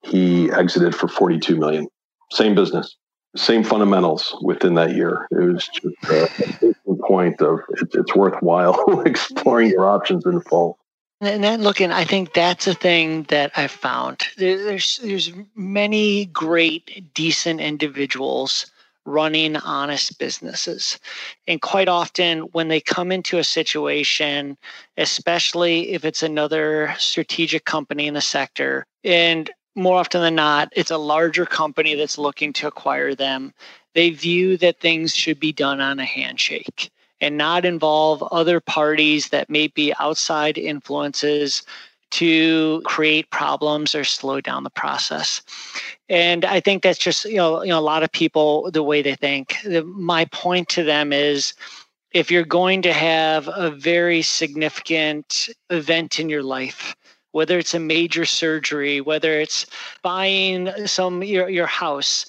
he 0.02 0.50
exited 0.50 0.94
for 0.94 1.08
42 1.08 1.56
million. 1.56 1.88
Same 2.32 2.54
business, 2.54 2.96
same 3.36 3.64
fundamentals 3.64 4.36
within 4.42 4.74
that 4.74 4.94
year. 4.94 5.26
It 5.30 5.52
was 5.52 5.68
just 5.68 5.86
uh, 6.10 6.72
a 6.90 6.94
point 7.06 7.40
of 7.42 7.60
it's 7.94 8.14
worthwhile 8.14 9.00
exploring 9.06 9.70
your 9.70 9.88
options 9.88 10.24
in 10.26 10.40
full. 10.40 10.78
And 11.22 11.44
then 11.44 11.60
looking, 11.60 11.92
I 11.92 12.04
think 12.04 12.32
that's 12.32 12.66
a 12.66 12.72
thing 12.72 13.24
that 13.24 13.52
I've 13.54 13.70
found. 13.70 14.22
There's 14.38 14.98
there's 15.02 15.32
many 15.54 16.26
great, 16.26 17.12
decent 17.12 17.60
individuals 17.60 18.70
running 19.07 19.57
honest 19.57 20.19
businesses. 20.19 20.99
And 21.47 21.61
quite 21.61 21.88
often, 21.88 22.40
when 22.52 22.69
they 22.69 22.80
come 22.80 23.12
into 23.12 23.38
a 23.38 23.45
situation, 23.45 24.57
especially 24.97 25.92
if 25.92 26.04
it's 26.04 26.23
another 26.23 26.95
strategic 26.99 27.64
company 27.64 28.07
in 28.07 28.14
the 28.14 28.21
sector, 28.21 28.87
and 29.04 29.50
more 29.75 29.99
often 29.99 30.21
than 30.21 30.35
not, 30.35 30.73
it's 30.76 30.90
a 30.90 30.99
larger 30.99 31.47
company 31.47 31.95
that's 31.95 32.19
looking 32.19 32.52
to 32.54 32.66
acquire 32.66 33.14
them, 33.14 33.52
they 33.95 34.11
view 34.11 34.57
that 34.59 34.80
things 34.80 35.14
should 35.14 35.40
be 35.40 35.52
done 35.52 35.80
on 35.80 35.99
a 35.99 36.04
handshake 36.04 36.90
and 37.21 37.37
not 37.37 37.64
involve 37.64 38.23
other 38.30 38.61
parties 38.61 39.28
that 39.28 39.50
may 39.50 39.66
be 39.69 39.92
outside 39.99 40.57
influences 40.57 41.62
to 42.11 42.83
create 42.85 43.31
problems 43.31 43.95
or 43.95 44.05
slow 44.05 44.40
down 44.40 44.64
the 44.64 44.71
process. 44.71 45.43
And 46.09 46.45
I 46.45 46.61
think 46.61 46.83
that's 46.83 46.99
just, 46.99 47.25
you 47.25 47.37
know, 47.37 47.62
you 47.62 47.69
know, 47.69 47.79
a 47.79 47.81
lot 47.81 48.02
of 48.02 48.11
people 48.12 48.71
the 48.71 48.83
way 48.83 49.02
they 49.02 49.14
think. 49.14 49.57
My 49.85 50.25
point 50.26 50.69
to 50.71 50.83
them 50.83 51.12
is 51.12 51.55
if 52.12 52.31
you're 52.31 52.45
going 52.45 52.83
to 52.83 52.93
have 52.93 53.49
a 53.55 53.71
very 53.71 54.23
significant 54.23 55.49
event 55.71 56.19
in 56.19 56.29
your 56.29 56.43
life, 56.43 56.97
whether 57.33 57.59
it's 57.59 57.75
a 57.75 57.81
major 57.81 58.25
surgery, 58.25 59.00
whether 59.00 59.40
it's 59.40 59.67
buying 60.02 60.69
some 60.87 61.23
your, 61.23 61.49
your 61.49 61.67
house, 61.67 62.26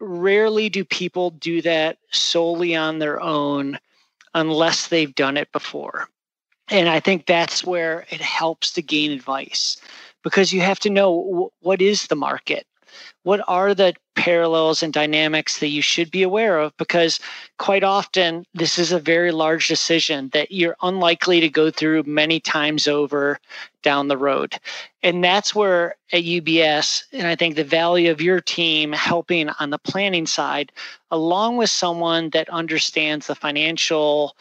rarely 0.00 0.68
do 0.70 0.84
people 0.84 1.30
do 1.30 1.60
that 1.60 1.98
solely 2.10 2.74
on 2.74 2.98
their 2.98 3.20
own 3.20 3.78
unless 4.34 4.88
they've 4.88 5.14
done 5.14 5.36
it 5.36 5.52
before. 5.52 6.08
And 6.70 6.88
I 6.88 7.00
think 7.00 7.26
that's 7.26 7.64
where 7.64 8.06
it 8.10 8.20
helps 8.20 8.72
to 8.72 8.82
gain 8.82 9.10
advice 9.10 9.80
because 10.22 10.52
you 10.52 10.60
have 10.60 10.78
to 10.80 10.90
know 10.90 11.50
what 11.60 11.80
is 11.80 12.06
the 12.06 12.16
market? 12.16 12.66
What 13.22 13.40
are 13.46 13.74
the 13.74 13.94
parallels 14.16 14.82
and 14.82 14.92
dynamics 14.92 15.58
that 15.58 15.68
you 15.68 15.82
should 15.82 16.10
be 16.10 16.22
aware 16.22 16.58
of? 16.58 16.76
Because 16.76 17.20
quite 17.58 17.84
often, 17.84 18.44
this 18.54 18.78
is 18.78 18.90
a 18.90 18.98
very 18.98 19.32
large 19.32 19.68
decision 19.68 20.30
that 20.32 20.50
you're 20.50 20.76
unlikely 20.82 21.40
to 21.40 21.48
go 21.48 21.70
through 21.70 22.04
many 22.04 22.40
times 22.40 22.88
over 22.88 23.38
down 23.82 24.08
the 24.08 24.16
road. 24.16 24.58
And 25.02 25.22
that's 25.22 25.54
where 25.54 25.96
at 26.12 26.24
UBS, 26.24 27.04
and 27.12 27.26
I 27.26 27.36
think 27.36 27.54
the 27.54 27.64
value 27.64 28.10
of 28.10 28.20
your 28.20 28.40
team 28.40 28.92
helping 28.92 29.50
on 29.60 29.70
the 29.70 29.78
planning 29.78 30.26
side, 30.26 30.72
along 31.10 31.56
with 31.56 31.70
someone 31.70 32.30
that 32.30 32.48
understands 32.48 33.26
the 33.26 33.34
financial 33.34 34.36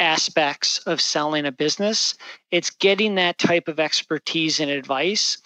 aspects 0.00 0.78
of 0.78 1.00
selling 1.00 1.46
a 1.46 1.52
business. 1.52 2.14
It's 2.50 2.70
getting 2.70 3.14
that 3.14 3.38
type 3.38 3.68
of 3.68 3.78
expertise 3.78 4.58
and 4.58 4.70
advice 4.70 5.38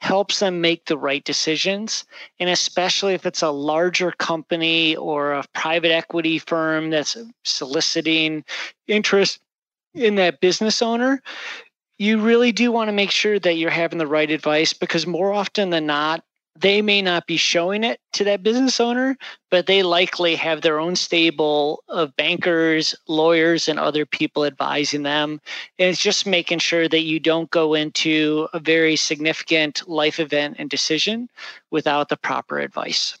helps 0.00 0.40
them 0.40 0.60
make 0.60 0.84
the 0.84 0.98
right 0.98 1.24
decisions. 1.24 2.04
And 2.38 2.50
especially 2.50 3.14
if 3.14 3.24
it's 3.24 3.42
a 3.42 3.50
larger 3.50 4.12
company 4.12 4.94
or 4.96 5.32
a 5.32 5.44
private 5.54 5.90
equity 5.90 6.38
firm 6.38 6.90
that's 6.90 7.16
soliciting 7.42 8.44
interest 8.86 9.40
in 9.94 10.16
that 10.16 10.40
business 10.40 10.82
owner, 10.82 11.22
you 11.98 12.20
really 12.20 12.52
do 12.52 12.70
want 12.70 12.88
to 12.88 12.92
make 12.92 13.10
sure 13.10 13.38
that 13.38 13.54
you're 13.54 13.70
having 13.70 13.98
the 13.98 14.06
right 14.06 14.30
advice 14.30 14.74
because 14.74 15.06
more 15.06 15.32
often 15.32 15.70
than 15.70 15.86
not, 15.86 16.22
they 16.58 16.82
may 16.82 17.02
not 17.02 17.26
be 17.26 17.36
showing 17.36 17.82
it 17.84 18.00
to 18.12 18.24
that 18.24 18.42
business 18.42 18.78
owner, 18.78 19.16
but 19.50 19.66
they 19.66 19.82
likely 19.82 20.36
have 20.36 20.62
their 20.62 20.78
own 20.78 20.94
stable 20.96 21.82
of 21.88 22.16
bankers, 22.16 22.94
lawyers, 23.08 23.68
and 23.68 23.78
other 23.78 24.06
people 24.06 24.44
advising 24.44 25.02
them. 25.02 25.40
And 25.78 25.90
it's 25.90 26.00
just 26.00 26.26
making 26.26 26.60
sure 26.60 26.88
that 26.88 27.02
you 27.02 27.18
don't 27.18 27.50
go 27.50 27.74
into 27.74 28.48
a 28.52 28.60
very 28.60 28.96
significant 28.96 29.88
life 29.88 30.20
event 30.20 30.56
and 30.58 30.70
decision 30.70 31.28
without 31.70 32.08
the 32.08 32.16
proper 32.16 32.60
advice. 32.60 33.18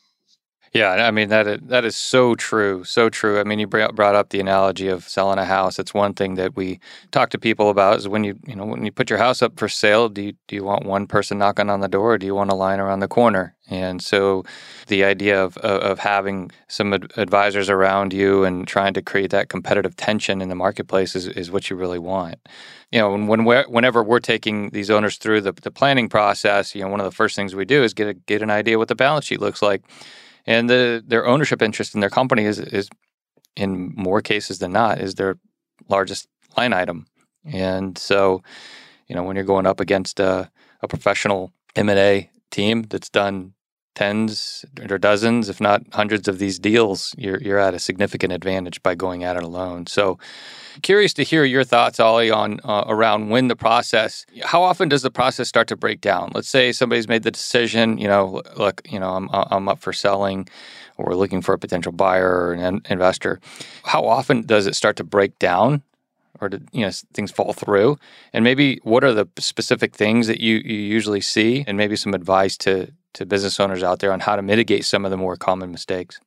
Yeah, 0.74 0.90
I 1.06 1.12
mean 1.12 1.28
that 1.28 1.46
is, 1.46 1.60
that 1.68 1.84
is 1.84 1.94
so 1.96 2.34
true, 2.34 2.82
so 2.82 3.08
true. 3.08 3.38
I 3.38 3.44
mean, 3.44 3.60
you 3.60 3.66
brought 3.68 4.16
up 4.16 4.30
the 4.30 4.40
analogy 4.40 4.88
of 4.88 5.04
selling 5.08 5.38
a 5.38 5.44
house. 5.44 5.78
It's 5.78 5.94
one 5.94 6.14
thing 6.14 6.34
that 6.34 6.56
we 6.56 6.80
talk 7.12 7.30
to 7.30 7.38
people 7.38 7.70
about 7.70 7.98
is 7.98 8.08
when 8.08 8.24
you 8.24 8.36
you 8.44 8.56
know 8.56 8.64
when 8.64 8.84
you 8.84 8.90
put 8.90 9.08
your 9.08 9.20
house 9.20 9.40
up 9.40 9.56
for 9.56 9.68
sale, 9.68 10.08
do 10.08 10.20
you 10.20 10.32
do 10.48 10.56
you 10.56 10.64
want 10.64 10.84
one 10.84 11.06
person 11.06 11.38
knocking 11.38 11.70
on 11.70 11.78
the 11.78 11.86
door, 11.86 12.14
or 12.14 12.18
do 12.18 12.26
you 12.26 12.34
want 12.34 12.50
a 12.50 12.56
line 12.56 12.80
around 12.80 12.98
the 12.98 13.06
corner? 13.08 13.54
And 13.70 14.02
so, 14.02 14.42
the 14.88 15.04
idea 15.04 15.40
of 15.44 15.56
of 15.58 16.00
having 16.00 16.50
some 16.66 16.92
advisors 16.92 17.70
around 17.70 18.12
you 18.12 18.42
and 18.42 18.66
trying 18.66 18.94
to 18.94 19.02
create 19.02 19.30
that 19.30 19.48
competitive 19.48 19.94
tension 19.94 20.42
in 20.42 20.48
the 20.48 20.56
marketplace 20.56 21.14
is, 21.14 21.28
is 21.28 21.52
what 21.52 21.70
you 21.70 21.76
really 21.76 22.00
want. 22.00 22.34
You 22.90 22.98
know, 22.98 23.10
when 23.16 23.44
we're, 23.44 23.64
whenever 23.68 24.02
we're 24.02 24.20
taking 24.20 24.70
these 24.70 24.90
owners 24.90 25.16
through 25.18 25.40
the, 25.42 25.52
the 25.52 25.70
planning 25.70 26.08
process, 26.08 26.74
you 26.74 26.82
know, 26.82 26.88
one 26.88 27.00
of 27.00 27.06
the 27.06 27.10
first 27.16 27.34
things 27.36 27.54
we 27.54 27.64
do 27.64 27.82
is 27.82 27.94
get 27.94 28.08
a, 28.08 28.14
get 28.14 28.42
an 28.42 28.50
idea 28.50 28.78
what 28.78 28.88
the 28.88 28.94
balance 28.94 29.24
sheet 29.24 29.40
looks 29.40 29.62
like 29.62 29.82
and 30.46 30.68
the 30.68 31.02
their 31.06 31.26
ownership 31.26 31.62
interest 31.62 31.94
in 31.94 32.00
their 32.00 32.10
company 32.10 32.44
is 32.44 32.58
is 32.58 32.88
in 33.56 33.92
more 33.96 34.20
cases 34.20 34.58
than 34.58 34.72
not 34.72 35.00
is 35.00 35.14
their 35.14 35.36
largest 35.88 36.28
line 36.56 36.72
item. 36.72 37.06
And 37.44 37.96
so, 37.98 38.42
you 39.06 39.14
know, 39.14 39.22
when 39.22 39.36
you're 39.36 39.44
going 39.44 39.66
up 39.66 39.80
against 39.80 40.18
a, 40.20 40.50
a 40.80 40.88
professional 40.88 41.52
M 41.76 41.88
and 41.88 41.98
A 41.98 42.30
team 42.50 42.82
that's 42.82 43.10
done 43.10 43.54
tens 43.94 44.64
or 44.90 44.98
dozens, 44.98 45.48
if 45.48 45.60
not 45.60 45.82
hundreds 45.92 46.28
of 46.28 46.38
these 46.38 46.58
deals, 46.58 47.14
you're 47.16 47.40
you're 47.40 47.58
at 47.58 47.74
a 47.74 47.78
significant 47.78 48.32
advantage 48.32 48.82
by 48.82 48.94
going 48.94 49.24
at 49.24 49.36
it 49.36 49.42
alone. 49.42 49.86
So, 49.86 50.18
curious 50.82 51.12
to 51.14 51.22
hear 51.22 51.44
your 51.44 51.64
thoughts, 51.64 52.00
Ollie, 52.00 52.30
on 52.30 52.60
uh, 52.64 52.84
around 52.86 53.30
when 53.30 53.48
the 53.48 53.56
process. 53.56 54.26
How 54.42 54.62
often 54.62 54.88
does 54.88 55.02
the 55.02 55.10
process 55.10 55.48
start 55.48 55.68
to 55.68 55.76
break 55.76 56.00
down? 56.00 56.32
Let's 56.34 56.48
say 56.48 56.72
somebody's 56.72 57.08
made 57.08 57.22
the 57.22 57.30
decision. 57.30 57.98
You 57.98 58.08
know, 58.08 58.42
look, 58.56 58.82
you 58.90 58.98
know, 59.00 59.10
I'm 59.10 59.28
I'm 59.32 59.68
up 59.68 59.80
for 59.80 59.92
selling, 59.92 60.48
or 60.96 61.14
looking 61.14 61.42
for 61.42 61.54
a 61.54 61.58
potential 61.58 61.92
buyer 61.92 62.28
or 62.28 62.52
an 62.52 62.82
investor. 62.88 63.40
How 63.84 64.04
often 64.04 64.42
does 64.42 64.66
it 64.66 64.74
start 64.74 64.96
to 64.96 65.04
break 65.04 65.38
down? 65.38 65.82
Or 66.40 66.48
do 66.48 66.60
you 66.72 66.84
know 66.84 66.90
things 67.12 67.30
fall 67.30 67.52
through? 67.52 67.96
And 68.32 68.42
maybe 68.42 68.80
what 68.82 69.04
are 69.04 69.12
the 69.12 69.28
specific 69.38 69.94
things 69.94 70.26
that 70.26 70.40
you, 70.40 70.56
you 70.56 70.74
usually 70.74 71.20
see, 71.20 71.64
and 71.66 71.76
maybe 71.76 71.94
some 71.94 72.12
advice 72.12 72.56
to 72.58 72.92
to 73.14 73.26
business 73.26 73.58
owners 73.58 73.82
out 73.82 74.00
there 74.00 74.12
on 74.12 74.20
how 74.20 74.36
to 74.36 74.42
mitigate 74.42 74.84
some 74.84 75.04
of 75.04 75.10
the 75.10 75.16
more 75.16 75.36
common 75.36 75.70
mistakes? 75.70 76.20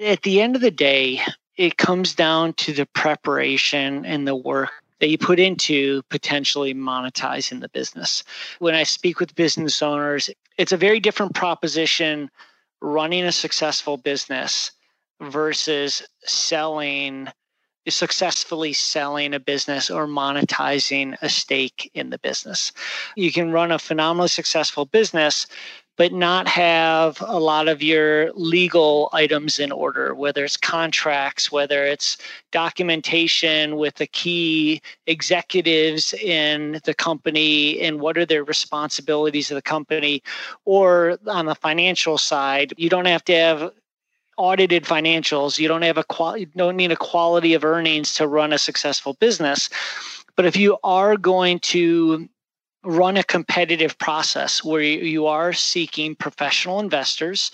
At 0.00 0.22
the 0.22 0.40
end 0.40 0.56
of 0.56 0.62
the 0.62 0.70
day, 0.70 1.20
it 1.56 1.76
comes 1.76 2.14
down 2.14 2.54
to 2.54 2.72
the 2.72 2.86
preparation 2.86 4.04
and 4.04 4.26
the 4.26 4.36
work 4.36 4.70
that 5.00 5.08
you 5.08 5.18
put 5.18 5.40
into 5.40 6.02
potentially 6.10 6.74
monetizing 6.74 7.60
the 7.60 7.68
business. 7.68 8.22
When 8.60 8.74
I 8.74 8.84
speak 8.84 9.18
with 9.18 9.34
business 9.34 9.82
owners, 9.82 10.30
it's 10.58 10.72
a 10.72 10.76
very 10.76 11.00
different 11.00 11.34
proposition 11.34 12.30
running 12.80 13.24
a 13.24 13.32
successful 13.32 13.96
business 13.96 14.70
versus 15.20 16.02
selling 16.24 17.28
successfully 17.88 18.72
selling 18.72 19.34
a 19.34 19.40
business 19.40 19.90
or 19.90 20.06
monetizing 20.06 21.16
a 21.20 21.28
stake 21.28 21.90
in 21.94 22.10
the 22.10 22.18
business. 22.18 22.72
You 23.16 23.32
can 23.32 23.50
run 23.50 23.72
a 23.72 23.78
phenomenally 23.78 24.28
successful 24.28 24.84
business 24.84 25.48
but 25.96 26.12
not 26.12 26.48
have 26.48 27.22
a 27.26 27.38
lot 27.38 27.68
of 27.68 27.82
your 27.82 28.32
legal 28.32 29.10
items 29.12 29.58
in 29.58 29.70
order, 29.70 30.14
whether 30.14 30.44
it's 30.44 30.56
contracts, 30.56 31.52
whether 31.52 31.84
it's 31.84 32.16
documentation 32.50 33.76
with 33.76 33.94
the 33.96 34.06
key 34.06 34.80
executives 35.06 36.14
in 36.14 36.80
the 36.84 36.94
company 36.94 37.80
and 37.80 38.00
what 38.00 38.16
are 38.16 38.24
their 38.24 38.44
responsibilities 38.44 39.50
of 39.50 39.54
the 39.54 39.62
company, 39.62 40.22
or 40.64 41.18
on 41.26 41.46
the 41.46 41.54
financial 41.54 42.16
side, 42.16 42.72
you 42.76 42.88
don't 42.88 43.06
have 43.06 43.24
to 43.24 43.34
have 43.34 43.72
audited 44.38 44.84
financials. 44.84 45.58
You 45.58 45.68
don't 45.68 45.82
have 45.82 45.98
a 45.98 46.04
don't 46.56 46.76
need 46.76 46.92
a 46.92 46.96
quality 46.96 47.54
of 47.54 47.64
earnings 47.64 48.14
to 48.14 48.26
run 48.26 48.52
a 48.52 48.58
successful 48.58 49.14
business. 49.14 49.68
But 50.36 50.46
if 50.46 50.56
you 50.56 50.78
are 50.82 51.16
going 51.16 51.58
to 51.60 52.28
run 52.84 53.16
a 53.16 53.22
competitive 53.22 53.96
process 53.98 54.64
where 54.64 54.82
you 54.82 55.26
are 55.26 55.52
seeking 55.52 56.14
professional 56.14 56.80
investors. 56.80 57.50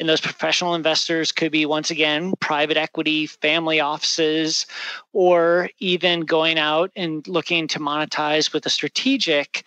And 0.00 0.08
those 0.08 0.20
professional 0.20 0.74
investors 0.74 1.32
could 1.32 1.52
be 1.52 1.66
once 1.66 1.90
again 1.90 2.32
private 2.40 2.76
equity 2.76 3.26
family 3.26 3.80
offices 3.80 4.66
or 5.12 5.70
even 5.78 6.20
going 6.20 6.58
out 6.58 6.90
and 6.96 7.26
looking 7.28 7.68
to 7.68 7.78
monetize 7.78 8.52
with 8.52 8.66
a 8.66 8.70
strategic 8.70 9.64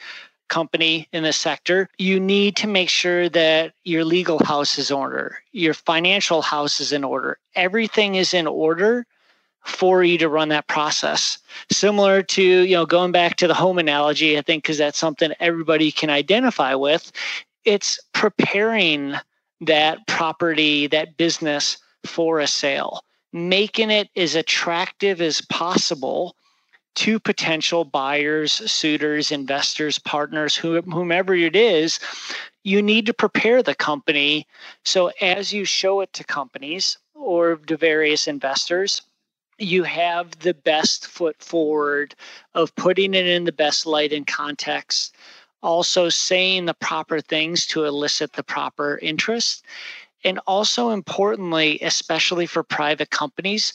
company 0.47 1.07
in 1.11 1.23
the 1.23 1.33
sector. 1.33 1.89
You 1.97 2.19
need 2.19 2.55
to 2.57 2.67
make 2.67 2.89
sure 2.89 3.29
that 3.29 3.73
your 3.83 4.05
legal 4.05 4.43
house 4.43 4.77
is 4.77 4.91
in 4.91 4.97
order 4.97 5.37
your 5.55 5.73
financial 5.73 6.41
house 6.41 6.81
is 6.81 6.91
in 6.91 7.03
order. 7.05 7.39
Everything 7.55 8.15
is 8.15 8.33
in 8.33 8.45
order 8.45 9.05
for 9.65 10.03
you 10.03 10.17
to 10.19 10.29
run 10.29 10.49
that 10.49 10.67
process. 10.67 11.37
Similar 11.71 12.23
to, 12.23 12.43
you 12.43 12.75
know, 12.75 12.85
going 12.85 13.11
back 13.11 13.35
to 13.37 13.47
the 13.47 13.53
home 13.53 13.77
analogy, 13.79 14.37
I 14.37 14.41
think 14.41 14.63
because 14.63 14.77
that's 14.77 14.97
something 14.97 15.33
everybody 15.39 15.91
can 15.91 16.09
identify 16.09 16.75
with. 16.75 17.11
It's 17.65 17.99
preparing 18.13 19.15
that 19.61 20.05
property, 20.07 20.87
that 20.87 21.17
business 21.17 21.77
for 22.05 22.39
a 22.39 22.47
sale, 22.47 23.03
making 23.33 23.89
it 23.89 24.09
as 24.15 24.35
attractive 24.35 25.19
as 25.19 25.41
possible 25.41 26.35
to 26.95 27.19
potential 27.19 27.83
buyers, 27.83 28.53
suitors, 28.71 29.31
investors, 29.31 29.99
partners, 29.99 30.55
whomever 30.55 31.35
it 31.35 31.55
is. 31.55 31.99
You 32.63 32.81
need 32.81 33.05
to 33.07 33.13
prepare 33.13 33.61
the 33.61 33.75
company 33.75 34.47
so 34.83 35.11
as 35.21 35.51
you 35.51 35.65
show 35.65 36.01
it 36.01 36.13
to 36.13 36.23
companies 36.23 36.97
or 37.13 37.57
to 37.57 37.77
various 37.77 38.27
investors, 38.27 39.01
you 39.57 39.83
have 39.83 40.39
the 40.39 40.53
best 40.53 41.07
foot 41.07 41.35
forward 41.41 42.15
of 42.53 42.75
putting 42.75 43.13
it 43.13 43.27
in 43.27 43.45
the 43.45 43.51
best 43.51 43.85
light 43.85 44.11
and 44.11 44.27
context, 44.27 45.15
also 45.63 46.09
saying 46.09 46.65
the 46.65 46.73
proper 46.73 47.21
things 47.21 47.65
to 47.67 47.85
elicit 47.85 48.33
the 48.33 48.43
proper 48.43 48.99
interest. 49.01 49.63
And 50.23 50.39
also 50.47 50.89
importantly, 50.89 51.79
especially 51.81 52.47
for 52.47 52.63
private 52.63 53.11
companies, 53.11 53.73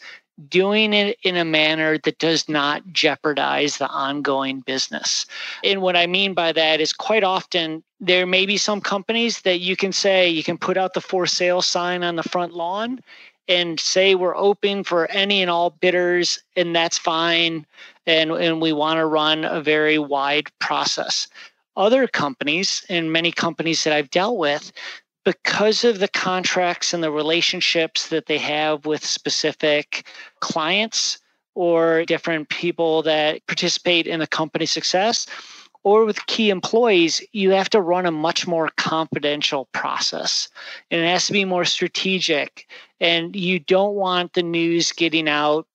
doing 0.48 0.92
it 0.92 1.18
in 1.22 1.36
a 1.36 1.44
manner 1.44 1.98
that 1.98 2.18
does 2.18 2.48
not 2.48 2.86
jeopardize 2.92 3.76
the 3.76 3.88
ongoing 3.88 4.60
business. 4.60 5.26
And 5.62 5.82
what 5.82 5.96
I 5.96 6.06
mean 6.06 6.34
by 6.34 6.52
that 6.52 6.80
is 6.80 6.92
quite 6.92 7.24
often 7.24 7.82
there 8.00 8.26
may 8.26 8.46
be 8.46 8.56
some 8.56 8.80
companies 8.80 9.42
that 9.42 9.60
you 9.60 9.76
can 9.76 9.92
say 9.92 10.28
you 10.28 10.42
can 10.42 10.56
put 10.56 10.78
out 10.78 10.94
the 10.94 11.00
for 11.00 11.26
sale 11.26 11.60
sign 11.60 12.02
on 12.02 12.16
the 12.16 12.22
front 12.22 12.54
lawn 12.54 13.00
and 13.50 13.80
say 13.80 14.14
we're 14.14 14.36
open 14.36 14.84
for 14.84 15.10
any 15.10 15.42
and 15.42 15.50
all 15.50 15.70
bidders, 15.70 16.38
and 16.56 16.74
that's 16.74 16.96
fine. 16.96 17.66
And, 18.06 18.30
and 18.30 18.60
we 18.60 18.72
want 18.72 18.98
to 18.98 19.06
run 19.06 19.44
a 19.44 19.60
very 19.60 19.98
wide 19.98 20.48
process. 20.60 21.28
Other 21.76 22.06
companies, 22.06 22.84
and 22.88 23.12
many 23.12 23.32
companies 23.32 23.84
that 23.84 23.92
I've 23.92 24.10
dealt 24.10 24.38
with, 24.38 24.72
because 25.24 25.84
of 25.84 25.98
the 25.98 26.08
contracts 26.08 26.94
and 26.94 27.02
the 27.02 27.12
relationships 27.12 28.08
that 28.08 28.26
they 28.26 28.38
have 28.38 28.86
with 28.86 29.04
specific 29.04 30.06
clients 30.40 31.18
or 31.54 32.04
different 32.04 32.48
people 32.48 33.02
that 33.02 33.44
participate 33.46 34.06
in 34.06 34.20
the 34.20 34.26
company 34.26 34.66
success, 34.66 35.26
or 35.82 36.04
with 36.04 36.26
key 36.26 36.50
employees, 36.50 37.22
you 37.32 37.50
have 37.50 37.70
to 37.70 37.80
run 37.80 38.06
a 38.06 38.10
much 38.10 38.46
more 38.46 38.68
confidential 38.76 39.66
process. 39.72 40.48
And 40.90 41.00
it 41.00 41.06
has 41.06 41.26
to 41.26 41.32
be 41.32 41.44
more 41.44 41.64
strategic. 41.64 42.68
And 43.00 43.34
you 43.34 43.58
don't 43.58 43.94
want 43.94 44.34
the 44.34 44.42
news 44.42 44.92
getting 44.92 45.28
out 45.28 45.66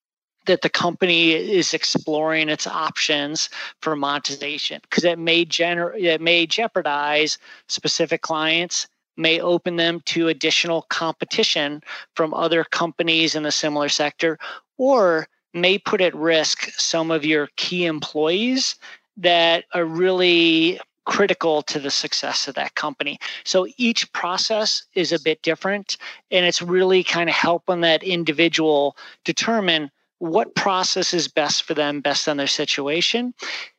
that 0.46 0.62
the 0.62 0.70
company 0.70 1.32
is 1.32 1.74
exploring 1.74 2.50
its 2.50 2.68
options 2.68 3.50
for 3.82 3.96
monetization 3.96 4.80
because 4.84 5.04
it 5.04 5.18
may 5.18 5.46
gener- 5.46 6.00
it 6.00 6.22
may 6.22 6.46
jeopardize 6.46 7.38
specific 7.68 8.22
clients 8.22 8.88
may 9.18 9.40
open 9.40 9.78
them 9.78 10.02
to 10.06 10.28
additional 10.28 10.84
competition 10.84 11.82
from 12.16 12.34
other 12.34 12.64
companies 12.64 13.36
in 13.36 13.44
the 13.44 13.52
similar 13.52 13.90
sector 13.90 14.38
or 14.78 15.28
may 15.54 15.78
put 15.78 16.02
at 16.02 16.14
risk 16.16 16.70
some 16.78 17.12
of 17.12 17.26
your 17.26 17.48
key 17.56 17.86
employees 17.86 18.76
that 19.18 19.66
are 19.74 19.86
really 19.86 20.80
critical 21.06 21.62
to 21.64 21.80
the 21.80 21.92
success 21.92 22.48
of 22.48 22.56
that 22.56 22.76
company. 22.76 23.20
So 23.44 23.68
each 23.78 24.12
process 24.14 24.84
is 24.94 25.12
a 25.12 25.22
bit 25.22 25.42
different, 25.42 25.98
and 26.32 26.46
it's 26.46 26.62
really 26.62 27.04
kind 27.04 27.30
of 27.30 27.36
helping 27.36 27.82
that 27.82 28.04
individual 28.04 28.98
determine 29.24 29.92
what 30.20 30.56
process 30.56 31.14
is 31.14 31.28
best 31.28 31.64
for 31.64 31.74
them, 31.74 32.02
best 32.02 32.28
on 32.28 32.38
their 32.38 32.48
situation, 32.48 33.34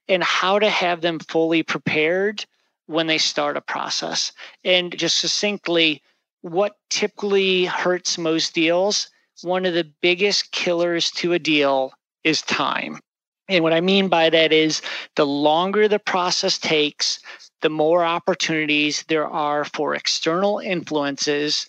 and 0.09 0.23
how 0.23 0.59
to 0.59 0.69
have 0.69 1.01
them 1.01 1.19
fully 1.19 1.63
prepared 1.63 2.45
when 2.87 3.07
they 3.07 3.19
start 3.19 3.57
a 3.57 3.61
process. 3.61 4.33
And 4.65 4.97
just 4.97 5.19
succinctly, 5.19 6.03
what 6.43 6.77
typically 6.91 7.65
hurts 7.65 8.19
most 8.19 8.55
deals, 8.55 9.11
one 9.43 9.67
of 9.67 9.75
the 9.75 9.91
biggest 10.01 10.53
killers 10.53 11.11
to 11.13 11.33
a 11.33 11.39
deal 11.39 11.93
is 12.23 12.43
time. 12.43 13.01
And 13.49 13.63
what 13.63 13.73
I 13.73 13.81
mean 13.81 14.09
by 14.09 14.31
that 14.31 14.53
is 14.53 14.83
the 15.15 15.27
longer 15.27 15.89
the 15.89 15.99
process 15.99 16.59
takes, 16.59 17.21
the 17.63 17.69
more 17.69 18.05
opportunities 18.05 19.05
there 19.09 19.27
are 19.27 19.65
for 19.65 19.95
external 19.95 20.59
influences 20.59 21.67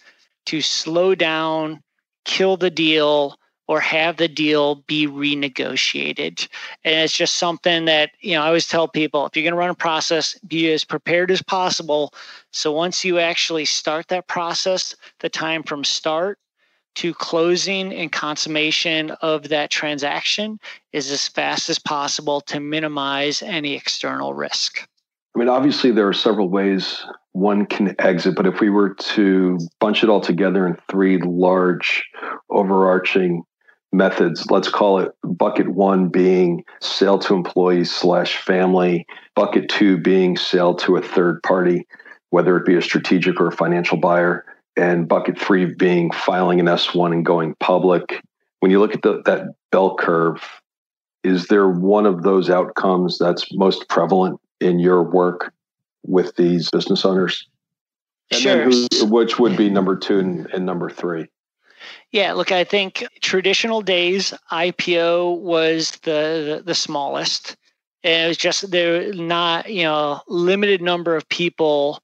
to 0.47 0.61
slow 0.61 1.13
down, 1.13 1.83
kill 2.25 2.57
the 2.57 2.69
deal, 2.69 3.37
or 3.67 3.79
have 3.81 4.17
the 4.17 4.29
deal 4.29 4.75
be 4.87 5.07
renegotiated. 5.07 6.47
And 6.83 6.95
it's 7.03 7.15
just 7.15 7.35
something 7.35 7.85
that, 7.85 8.11
you 8.21 8.33
know, 8.33 8.41
I 8.41 8.47
always 8.47 8.67
tell 8.67 8.87
people 8.87 9.25
if 9.25 9.35
you're 9.35 9.43
going 9.43 9.51
to 9.51 9.57
run 9.57 9.69
a 9.69 9.75
process, 9.75 10.39
be 10.47 10.71
as 10.71 10.85
prepared 10.85 11.31
as 11.31 11.41
possible. 11.41 12.13
So 12.51 12.71
once 12.71 13.03
you 13.03 13.19
actually 13.19 13.65
start 13.65 14.07
that 14.07 14.27
process, 14.27 14.95
the 15.19 15.29
time 15.29 15.63
from 15.63 15.83
start 15.83 16.39
to 16.97 17.13
closing 17.13 17.93
and 17.93 18.11
consummation 18.11 19.11
of 19.21 19.49
that 19.49 19.69
transaction 19.69 20.59
is 20.93 21.11
as 21.11 21.27
fast 21.27 21.69
as 21.69 21.77
possible 21.77 22.41
to 22.41 22.59
minimize 22.59 23.43
any 23.43 23.75
external 23.75 24.33
risk. 24.33 24.87
I 25.35 25.39
mean, 25.39 25.47
obviously, 25.47 25.91
there 25.91 26.07
are 26.07 26.13
several 26.13 26.49
ways 26.49 27.05
one 27.33 27.67
can 27.67 27.95
exit, 27.99 28.35
but 28.35 28.47
if 28.47 28.59
we 28.59 28.71
were 28.71 28.95
to 28.95 29.59
bunch 29.79 30.03
it 30.03 30.09
all 30.09 30.21
together 30.21 30.65
in 30.65 30.75
three 30.89 31.21
large 31.21 32.03
overarching 32.49 33.43
methods, 33.93 34.49
let's 34.49 34.67
call 34.67 34.97
it 34.97 35.11
bucket 35.23 35.69
one 35.69 36.07
being 36.07 36.63
sale 36.81 37.19
to 37.19 37.35
employees 37.35 37.91
slash 37.91 38.37
family, 38.37 39.05
bucket 39.35 39.69
two 39.69 39.99
being 39.99 40.35
sale 40.35 40.73
to 40.77 40.95
a 40.95 41.01
third 41.01 41.43
party, 41.43 41.85
whether 42.31 42.57
it 42.57 42.65
be 42.65 42.75
a 42.75 42.81
strategic 42.81 43.39
or 43.39 43.49
a 43.49 43.55
financial 43.55 43.97
buyer, 43.97 44.43
and 44.77 45.07
bucket 45.07 45.39
three 45.39 45.65
being 45.65 46.11
filing 46.11 46.59
an 46.59 46.67
S1 46.67 47.11
and 47.11 47.25
going 47.25 47.55
public. 47.59 48.21
When 48.59 48.71
you 48.71 48.79
look 48.79 48.93
at 48.93 49.01
the, 49.01 49.21
that 49.25 49.47
bell 49.71 49.95
curve, 49.95 50.43
is 51.23 51.47
there 51.47 51.67
one 51.67 52.05
of 52.05 52.23
those 52.23 52.49
outcomes 52.49 53.17
that's 53.17 53.53
most 53.53 53.89
prevalent 53.89 54.39
in 54.61 54.79
your 54.79 55.03
work 55.03 55.53
with 56.03 56.35
these 56.35 56.69
business 56.69 57.03
owners? 57.03 57.47
And 58.31 58.41
sure. 58.41 58.63
Who, 58.63 59.05
which 59.05 59.39
would 59.39 59.57
be 59.57 59.69
number 59.69 59.95
two 59.95 60.19
and, 60.19 60.47
and 60.47 60.65
number 60.65 60.89
three? 60.89 61.27
Yeah, 62.11 62.33
look, 62.33 62.51
I 62.51 62.63
think 62.63 63.05
traditional 63.21 63.81
days 63.81 64.33
IPO 64.51 65.39
was 65.39 65.91
the 66.03 66.57
the, 66.57 66.63
the 66.65 66.75
smallest. 66.75 67.55
And 68.03 68.25
it 68.25 68.27
was 68.27 68.37
just 68.37 68.69
there 68.71 69.13
not, 69.13 69.69
you 69.69 69.83
know, 69.83 70.21
limited 70.27 70.81
number 70.81 71.15
of 71.15 71.27
people 71.29 72.01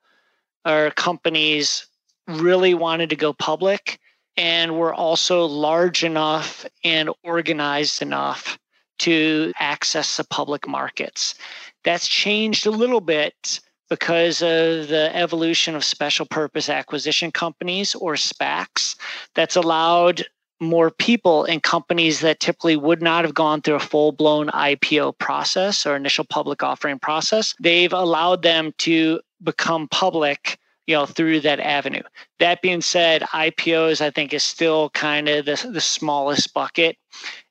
or 0.65 0.91
companies 0.91 1.87
really 2.27 2.73
wanted 2.73 3.09
to 3.09 3.15
go 3.15 3.33
public 3.33 3.99
and 4.37 4.77
were 4.77 4.93
also 4.93 5.45
large 5.45 6.03
enough 6.03 6.65
and 6.83 7.09
organized 7.23 8.01
enough 8.01 8.57
to 8.99 9.51
access 9.59 10.17
the 10.17 10.23
public 10.23 10.67
markets. 10.67 11.35
That's 11.83 12.07
changed 12.07 12.65
a 12.65 12.71
little 12.71 13.01
bit 13.01 13.59
because 13.89 14.41
of 14.41 14.87
the 14.87 15.11
evolution 15.13 15.75
of 15.75 15.83
special 15.83 16.25
purpose 16.25 16.69
acquisition 16.69 17.31
companies 17.31 17.93
or 17.95 18.13
SPACs 18.13 18.95
that's 19.35 19.55
allowed 19.55 20.25
more 20.59 20.89
people 20.89 21.43
and 21.43 21.61
companies 21.61 22.21
that 22.21 22.39
typically 22.39 22.77
would 22.77 23.01
not 23.01 23.25
have 23.25 23.33
gone 23.33 23.61
through 23.61 23.75
a 23.75 23.79
full 23.79 24.11
blown 24.11 24.47
IPO 24.47 25.17
process 25.19 25.85
or 25.85 25.95
initial 25.95 26.23
public 26.23 26.63
offering 26.63 26.97
process. 26.97 27.53
They've 27.59 27.93
allowed 27.93 28.41
them 28.41 28.73
to 28.79 29.19
become 29.43 29.87
public 29.89 30.57
you 30.87 30.95
know 30.95 31.05
through 31.05 31.39
that 31.41 31.59
avenue. 31.59 32.01
That 32.39 32.61
being 32.61 32.81
said 32.81 33.21
ipos 33.21 34.01
i 34.01 34.09
think 34.09 34.33
is 34.33 34.43
still 34.43 34.89
kind 34.91 35.29
of 35.29 35.45
the, 35.45 35.69
the 35.71 35.81
smallest 35.81 36.53
bucket. 36.53 36.97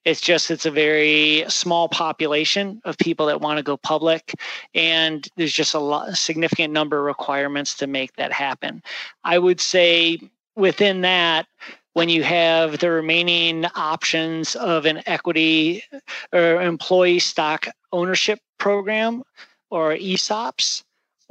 It's 0.04 0.20
just 0.20 0.50
it's 0.50 0.66
a 0.66 0.70
very 0.70 1.44
small 1.48 1.88
population 1.88 2.80
of 2.84 2.98
people 2.98 3.26
that 3.26 3.40
want 3.40 3.58
to 3.58 3.62
go 3.62 3.76
public 3.76 4.34
and 4.74 5.26
there's 5.36 5.52
just 5.52 5.74
a 5.74 5.78
lot 5.78 6.08
a 6.08 6.16
significant 6.16 6.72
number 6.72 6.98
of 6.98 7.04
requirements 7.04 7.74
to 7.76 7.86
make 7.86 8.14
that 8.16 8.32
happen. 8.32 8.82
I 9.24 9.38
would 9.38 9.60
say 9.60 10.18
within 10.56 11.00
that 11.02 11.46
when 11.94 12.08
you 12.08 12.22
have 12.22 12.78
the 12.78 12.90
remaining 12.90 13.66
options 13.74 14.56
of 14.56 14.86
an 14.86 15.02
equity 15.06 15.84
or 16.32 16.60
employee 16.60 17.18
stock 17.18 17.66
ownership 17.92 18.40
program 18.58 19.22
or 19.70 19.94
ESOPs 19.94 20.82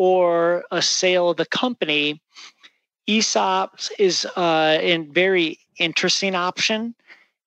or 0.01 0.63
a 0.71 0.81
sale 0.81 1.29
of 1.29 1.37
the 1.37 1.45
company, 1.45 2.19
ESOPs 3.07 3.91
is 3.99 4.25
uh, 4.35 4.79
a 4.81 4.97
very 5.11 5.59
interesting 5.77 6.33
option. 6.33 6.95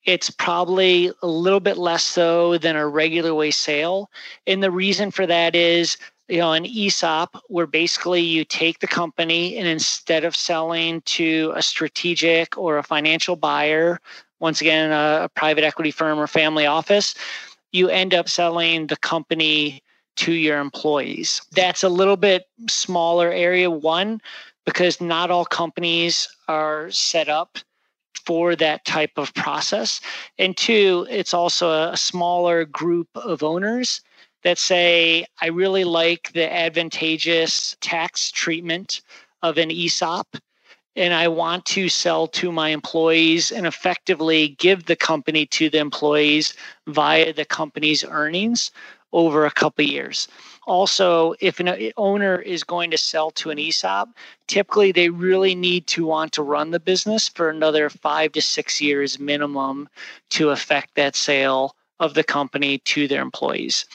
It's 0.04 0.30
probably 0.30 1.10
a 1.20 1.26
little 1.26 1.58
bit 1.58 1.78
less 1.78 2.04
so 2.04 2.56
than 2.58 2.76
a 2.76 2.86
regular 2.86 3.34
way 3.34 3.50
sale. 3.50 4.08
And 4.46 4.62
the 4.62 4.70
reason 4.70 5.10
for 5.10 5.26
that 5.26 5.56
is 5.56 5.96
you 6.28 6.38
know 6.38 6.52
an 6.52 6.64
ESOP 6.64 7.42
where 7.48 7.66
basically 7.66 8.20
you 8.20 8.44
take 8.44 8.78
the 8.78 8.86
company 8.86 9.56
and 9.56 9.66
instead 9.66 10.22
of 10.22 10.36
selling 10.36 11.00
to 11.06 11.52
a 11.56 11.62
strategic 11.62 12.56
or 12.56 12.78
a 12.78 12.84
financial 12.84 13.34
buyer, 13.34 13.98
once 14.38 14.60
again 14.60 14.92
a, 14.92 15.24
a 15.24 15.28
private 15.28 15.64
equity 15.64 15.90
firm 15.90 16.20
or 16.20 16.28
family 16.28 16.66
office, 16.66 17.16
you 17.72 17.88
end 17.88 18.14
up 18.14 18.28
selling 18.28 18.86
the 18.86 18.96
company 18.98 19.82
to 20.16 20.32
your 20.32 20.58
employees. 20.58 21.42
That's 21.52 21.82
a 21.82 21.88
little 21.88 22.16
bit 22.16 22.46
smaller 22.68 23.30
area 23.30 23.70
one 23.70 24.20
because 24.64 25.00
not 25.00 25.30
all 25.30 25.44
companies 25.44 26.28
are 26.48 26.90
set 26.90 27.28
up 27.28 27.58
for 28.24 28.56
that 28.56 28.84
type 28.84 29.12
of 29.16 29.34
process. 29.34 30.00
And 30.38 30.56
two, 30.56 31.06
it's 31.10 31.34
also 31.34 31.90
a 31.90 31.96
smaller 31.96 32.64
group 32.64 33.08
of 33.14 33.42
owners 33.42 34.00
that 34.42 34.58
say, 34.58 35.26
I 35.40 35.48
really 35.48 35.84
like 35.84 36.32
the 36.32 36.52
advantageous 36.52 37.76
tax 37.80 38.30
treatment 38.30 39.02
of 39.42 39.58
an 39.58 39.70
ESOP. 39.70 40.36
And 40.96 41.12
I 41.12 41.26
want 41.26 41.64
to 41.66 41.88
sell 41.88 42.28
to 42.28 42.52
my 42.52 42.68
employees 42.68 43.50
and 43.50 43.66
effectively 43.66 44.50
give 44.58 44.86
the 44.86 44.96
company 44.96 45.44
to 45.46 45.68
the 45.68 45.78
employees 45.78 46.54
via 46.86 47.32
the 47.32 47.44
company's 47.44 48.04
earnings 48.04 48.70
over 49.14 49.46
a 49.46 49.50
couple 49.50 49.84
years. 49.84 50.28
Also, 50.66 51.34
if 51.40 51.60
an 51.60 51.92
owner 51.96 52.38
is 52.38 52.64
going 52.64 52.90
to 52.90 52.98
sell 52.98 53.30
to 53.30 53.50
an 53.50 53.58
ESOP, 53.58 54.08
typically 54.48 54.92
they 54.92 55.08
really 55.08 55.54
need 55.54 55.86
to 55.86 56.04
want 56.04 56.32
to 56.32 56.42
run 56.42 56.70
the 56.70 56.80
business 56.80 57.28
for 57.28 57.48
another 57.48 57.88
five 57.88 58.32
to 58.32 58.42
six 58.42 58.80
years 58.80 59.18
minimum 59.18 59.88
to 60.30 60.50
affect 60.50 60.94
that 60.96 61.16
sale 61.16 61.76
of 62.00 62.14
the 62.14 62.24
company 62.24 62.78
to 62.78 63.06
their 63.06 63.22
employees. 63.22 63.86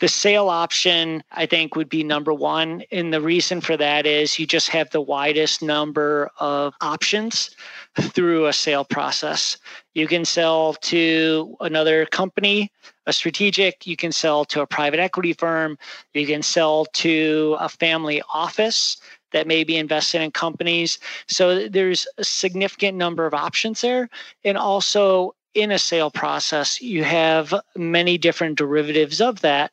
The 0.00 0.08
sale 0.08 0.48
option, 0.48 1.22
I 1.30 1.46
think, 1.46 1.76
would 1.76 1.88
be 1.88 2.02
number 2.02 2.32
one. 2.32 2.82
And 2.90 3.12
the 3.12 3.20
reason 3.20 3.60
for 3.60 3.76
that 3.76 4.04
is 4.06 4.36
you 4.36 4.46
just 4.46 4.68
have 4.70 4.90
the 4.90 5.00
widest 5.00 5.62
number 5.62 6.30
of 6.40 6.74
options 6.80 7.54
through 8.00 8.46
a 8.46 8.52
sale 8.52 8.84
process. 8.84 9.58
You 9.94 10.06
can 10.06 10.24
sell 10.24 10.74
to 10.74 11.56
another 11.60 12.06
company, 12.06 12.72
a 13.06 13.12
strategic, 13.12 13.86
you 13.86 13.96
can 13.96 14.12
sell 14.12 14.44
to 14.46 14.62
a 14.62 14.66
private 14.66 15.00
equity 15.00 15.32
firm, 15.34 15.76
you 16.14 16.26
can 16.26 16.42
sell 16.42 16.86
to 16.86 17.56
a 17.60 17.68
family 17.68 18.22
office 18.32 18.96
that 19.32 19.46
may 19.46 19.64
be 19.64 19.76
invested 19.76 20.22
in 20.22 20.30
companies. 20.30 20.98
So 21.26 21.68
there's 21.68 22.06
a 22.18 22.24
significant 22.24 22.96
number 22.96 23.26
of 23.26 23.34
options 23.34 23.80
there. 23.80 24.08
And 24.44 24.56
also 24.56 25.34
in 25.54 25.70
a 25.70 25.78
sale 25.78 26.10
process, 26.10 26.80
you 26.80 27.04
have 27.04 27.54
many 27.76 28.16
different 28.16 28.56
derivatives 28.56 29.20
of 29.20 29.40
that 29.40 29.72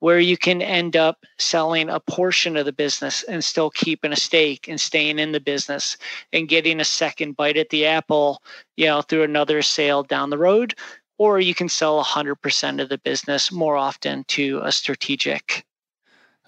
where 0.00 0.18
you 0.18 0.36
can 0.36 0.60
end 0.60 0.96
up 0.96 1.24
selling 1.38 1.88
a 1.88 2.00
portion 2.00 2.56
of 2.56 2.66
the 2.66 2.72
business 2.72 3.22
and 3.24 3.44
still 3.44 3.70
keeping 3.70 4.12
a 4.12 4.16
stake 4.16 4.68
and 4.68 4.80
staying 4.80 5.18
in 5.18 5.32
the 5.32 5.40
business 5.40 5.96
and 6.32 6.48
getting 6.48 6.80
a 6.80 6.84
second 6.84 7.36
bite 7.36 7.56
at 7.56 7.68
the 7.70 7.86
apple, 7.86 8.42
you 8.76 8.86
know, 8.86 9.02
through 9.02 9.22
another 9.22 9.62
sale 9.62 10.02
down 10.02 10.30
the 10.30 10.38
road. 10.38 10.74
Or 11.18 11.38
you 11.38 11.54
can 11.54 11.68
sell 11.68 12.02
100% 12.02 12.82
of 12.82 12.88
the 12.88 12.98
business 12.98 13.52
more 13.52 13.76
often 13.76 14.24
to 14.28 14.60
a 14.64 14.72
strategic. 14.72 15.66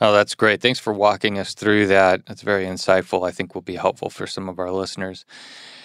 Oh, 0.01 0.13
that's 0.13 0.35
great. 0.35 0.61
Thanks 0.61 0.81
for 0.81 0.93
walking 0.93 1.39
us 1.39 1.55
through 1.55 1.87
that. 1.89 2.27
That's 2.27 2.43
very 2.43 2.65
insightful. 2.65 3.29
I 3.29 3.31
think 3.31 3.55
will 3.55 3.63
be 3.63 3.77
helpful 3.77 4.11
for 4.11 4.27
some 4.27 4.49
of 4.49 4.59
our 4.59 4.73
listeners. 4.73 5.25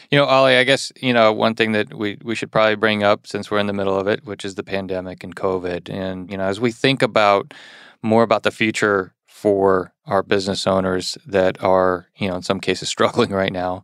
You 0.09 0.17
know, 0.17 0.25
Ollie, 0.25 0.55
I 0.55 0.63
guess, 0.63 0.91
you 1.01 1.13
know, 1.13 1.33
one 1.33 1.53
thing 1.55 1.73
that 1.73 1.93
we, 1.93 2.17
we 2.23 2.33
should 2.33 2.51
probably 2.51 2.75
bring 2.75 3.03
up 3.03 3.27
since 3.27 3.51
we're 3.51 3.59
in 3.59 3.67
the 3.67 3.73
middle 3.73 3.97
of 3.97 4.07
it, 4.07 4.25
which 4.25 4.45
is 4.45 4.55
the 4.55 4.63
pandemic 4.63 5.23
and 5.23 5.35
COVID. 5.35 5.89
And, 5.89 6.31
you 6.31 6.37
know, 6.37 6.45
as 6.45 6.61
we 6.61 6.71
think 6.71 7.01
about 7.01 7.53
more 8.01 8.23
about 8.23 8.43
the 8.43 8.51
future 8.51 9.13
for 9.25 9.93
our 10.05 10.23
business 10.23 10.65
owners 10.65 11.17
that 11.25 11.61
are, 11.61 12.07
you 12.15 12.29
know, 12.29 12.37
in 12.37 12.41
some 12.41 12.61
cases 12.61 12.87
struggling 12.97 13.31
right 13.31 13.51
now, 13.51 13.83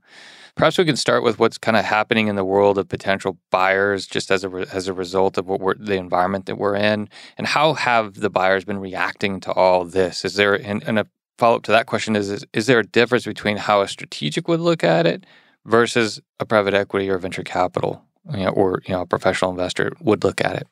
perhaps 0.56 0.78
we 0.78 0.86
can 0.86 0.96
start 0.96 1.24
with 1.24 1.40
what's 1.40 1.58
kind 1.58 1.76
of 1.76 1.84
happening 1.84 2.28
in 2.28 2.38
the 2.38 2.46
world 2.46 2.78
of 2.78 2.88
potential 2.88 3.38
buyers 3.52 4.08
just 4.08 4.32
as 4.32 4.46
a, 4.46 4.50
re- 4.50 4.66
as 4.72 4.88
a 4.88 4.94
result 4.94 5.38
of 5.38 5.48
what 5.48 5.60
we're, 5.60 5.76
the 5.76 5.98
environment 5.98 6.46
that 6.46 6.58
we're 6.58 6.76
in. 6.76 7.10
And 7.38 7.48
how 7.48 7.74
have 7.74 8.16
the 8.16 8.30
buyers 8.30 8.64
been 8.64 8.80
reacting 8.80 9.42
to 9.42 9.52
all 9.52 9.84
this? 9.84 10.24
Is 10.24 10.36
there, 10.36 10.54
and, 10.54 10.84
and 10.84 11.00
a 11.00 11.08
follow 11.38 11.58
up 11.58 11.64
to 11.64 11.72
that 11.72 11.88
question 11.88 12.16
is, 12.16 12.30
is, 12.30 12.46
is 12.54 12.68
there 12.68 12.80
a 12.80 12.86
difference 12.86 13.26
between 13.26 13.58
how 13.58 13.82
a 13.82 13.90
strategic 13.90 14.48
would 14.48 14.62
look 14.62 14.86
at 14.86 15.06
it 15.06 15.26
versus 15.66 16.22
a 16.40 16.46
private 16.46 16.74
equity 16.74 17.10
or 17.10 17.18
venture 17.18 17.44
capital 17.44 18.04
you 18.32 18.46
know, 18.46 18.52
or 18.52 18.82
you 18.86 18.94
know 18.94 19.02
a 19.02 19.06
professional 19.06 19.52
investor 19.52 19.92
would 20.02 20.24
look 20.24 20.42
at 20.42 20.56
it? 20.56 20.68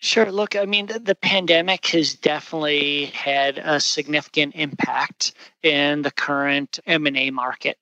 Sure. 0.00 0.30
Look, 0.30 0.54
I 0.54 0.64
mean, 0.64 0.86
the, 0.86 1.00
the, 1.00 1.16
pandemic 1.16 1.86
has 1.88 2.14
definitely 2.14 3.06
had 3.06 3.58
a 3.58 3.80
significant 3.80 4.54
impact 4.54 5.32
in 5.64 6.02
the 6.02 6.12
current 6.12 6.78
M&A 6.86 7.32
market. 7.32 7.78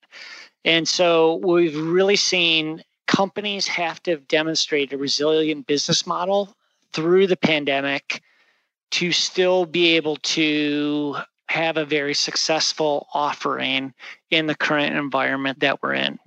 And 0.65 0.89
so 0.89 1.37
we've 1.45 1.79
really 1.79 2.17
seen 2.17 2.83
companies 3.07 3.67
have 3.69 4.03
to 4.05 4.17
demonstrate 4.17 4.95
a 4.95 4.99
resilient 4.99 5.67
business 5.67 6.07
model 6.07 6.57
through 6.95 7.27
the 7.27 7.37
pandemic 7.37 8.23
to 8.93 9.13
still 9.13 9.67
be 9.67 9.97
able 9.97 10.17
to 10.17 11.17
have 11.49 11.77
a 11.77 11.85
very 11.85 12.15
successful 12.15 13.09
offering 13.13 13.93
in 14.31 14.47
the 14.47 14.55
current 14.55 14.97
environment 14.97 15.61
that 15.61 15.83
we're 15.83 15.95
in. 15.95 16.19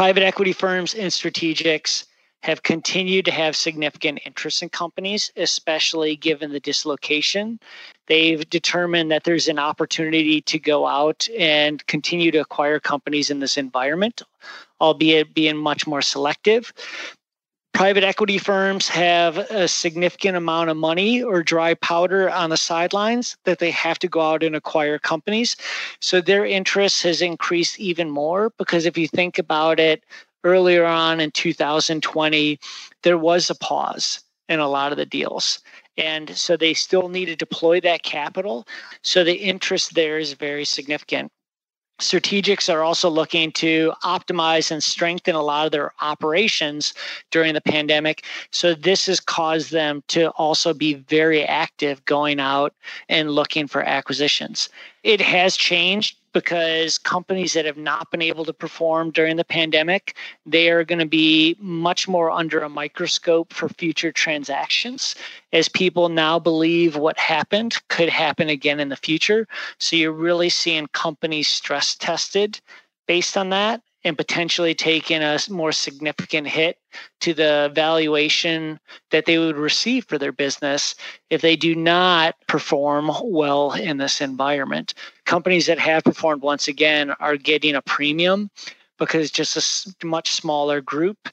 Private 0.00 0.22
equity 0.22 0.54
firms 0.54 0.94
and 0.94 1.10
strategics 1.10 2.06
have 2.42 2.62
continued 2.62 3.26
to 3.26 3.30
have 3.30 3.54
significant 3.54 4.18
interest 4.24 4.62
in 4.62 4.70
companies, 4.70 5.30
especially 5.36 6.16
given 6.16 6.52
the 6.52 6.60
dislocation. 6.60 7.60
They've 8.06 8.48
determined 8.48 9.10
that 9.10 9.24
there's 9.24 9.46
an 9.46 9.58
opportunity 9.58 10.40
to 10.40 10.58
go 10.58 10.86
out 10.86 11.28
and 11.38 11.86
continue 11.86 12.30
to 12.30 12.38
acquire 12.38 12.80
companies 12.80 13.28
in 13.28 13.40
this 13.40 13.58
environment, 13.58 14.22
albeit 14.80 15.34
being 15.34 15.58
much 15.58 15.86
more 15.86 16.00
selective. 16.00 16.72
Private 17.72 18.04
equity 18.04 18.36
firms 18.36 18.88
have 18.88 19.38
a 19.38 19.66
significant 19.66 20.36
amount 20.36 20.70
of 20.70 20.76
money 20.76 21.22
or 21.22 21.42
dry 21.42 21.74
powder 21.74 22.28
on 22.28 22.50
the 22.50 22.56
sidelines 22.56 23.36
that 23.44 23.58
they 23.58 23.70
have 23.70 23.98
to 24.00 24.08
go 24.08 24.20
out 24.20 24.42
and 24.42 24.54
acquire 24.54 24.98
companies. 24.98 25.56
So 26.00 26.20
their 26.20 26.44
interest 26.44 27.02
has 27.04 27.22
increased 27.22 27.80
even 27.80 28.10
more 28.10 28.50
because 28.58 28.86
if 28.86 28.98
you 28.98 29.08
think 29.08 29.38
about 29.38 29.80
it, 29.80 30.04
earlier 30.44 30.84
on 30.84 31.20
in 31.20 31.30
2020, 31.30 32.58
there 33.02 33.18
was 33.18 33.50
a 33.50 33.54
pause 33.54 34.20
in 34.48 34.58
a 34.58 34.68
lot 34.68 34.92
of 34.92 34.98
the 34.98 35.06
deals. 35.06 35.60
And 35.96 36.36
so 36.36 36.56
they 36.56 36.74
still 36.74 37.08
need 37.08 37.26
to 37.26 37.36
deploy 37.36 37.80
that 37.80 38.02
capital. 38.02 38.66
So 39.02 39.22
the 39.22 39.34
interest 39.34 39.94
there 39.94 40.18
is 40.18 40.32
very 40.32 40.64
significant. 40.64 41.30
Strategics 42.00 42.72
are 42.72 42.82
also 42.82 43.08
looking 43.08 43.52
to 43.52 43.92
optimize 44.02 44.70
and 44.70 44.82
strengthen 44.82 45.34
a 45.34 45.42
lot 45.42 45.66
of 45.66 45.72
their 45.72 45.92
operations 46.00 46.94
during 47.30 47.54
the 47.54 47.60
pandemic. 47.60 48.24
So, 48.50 48.74
this 48.74 49.06
has 49.06 49.20
caused 49.20 49.70
them 49.70 50.02
to 50.08 50.30
also 50.30 50.74
be 50.74 50.94
very 50.94 51.44
active 51.44 52.04
going 52.06 52.40
out 52.40 52.74
and 53.08 53.30
looking 53.30 53.66
for 53.66 53.82
acquisitions. 53.82 54.68
It 55.02 55.20
has 55.20 55.56
changed 55.56 56.16
because 56.32 56.98
companies 56.98 57.52
that 57.54 57.64
have 57.64 57.76
not 57.76 58.10
been 58.10 58.22
able 58.22 58.44
to 58.44 58.52
perform 58.52 59.10
during 59.10 59.36
the 59.36 59.44
pandemic 59.44 60.16
they 60.46 60.70
are 60.70 60.84
going 60.84 60.98
to 60.98 61.06
be 61.06 61.56
much 61.58 62.08
more 62.08 62.30
under 62.30 62.60
a 62.60 62.68
microscope 62.68 63.52
for 63.52 63.68
future 63.68 64.12
transactions 64.12 65.14
as 65.52 65.68
people 65.68 66.08
now 66.08 66.38
believe 66.38 66.96
what 66.96 67.18
happened 67.18 67.76
could 67.88 68.08
happen 68.08 68.48
again 68.48 68.80
in 68.80 68.88
the 68.88 68.96
future. 68.96 69.46
So 69.78 69.96
you're 69.96 70.12
really 70.12 70.48
seeing 70.48 70.86
companies 70.88 71.48
stress 71.48 71.94
tested 71.94 72.60
based 73.06 73.36
on 73.36 73.50
that 73.50 73.82
and 74.04 74.16
potentially 74.16 74.74
taking 74.74 75.22
a 75.22 75.38
more 75.50 75.72
significant 75.72 76.46
hit 76.46 76.78
to 77.20 77.34
the 77.34 77.70
valuation 77.74 78.80
that 79.10 79.26
they 79.26 79.38
would 79.38 79.56
receive 79.56 80.06
for 80.06 80.18
their 80.18 80.32
business 80.32 80.94
if 81.28 81.40
they 81.40 81.56
do 81.56 81.74
not 81.74 82.34
perform 82.48 83.10
well 83.22 83.72
in 83.72 83.98
this 83.98 84.20
environment. 84.20 84.94
Companies 85.26 85.66
that 85.66 85.78
have 85.78 86.04
performed 86.04 86.42
once 86.42 86.68
again 86.68 87.10
are 87.20 87.36
getting 87.36 87.74
a 87.74 87.82
premium 87.82 88.50
because 88.98 89.30
just 89.30 89.56
a 90.02 90.06
much 90.06 90.32
smaller 90.32 90.80
group 90.80 91.28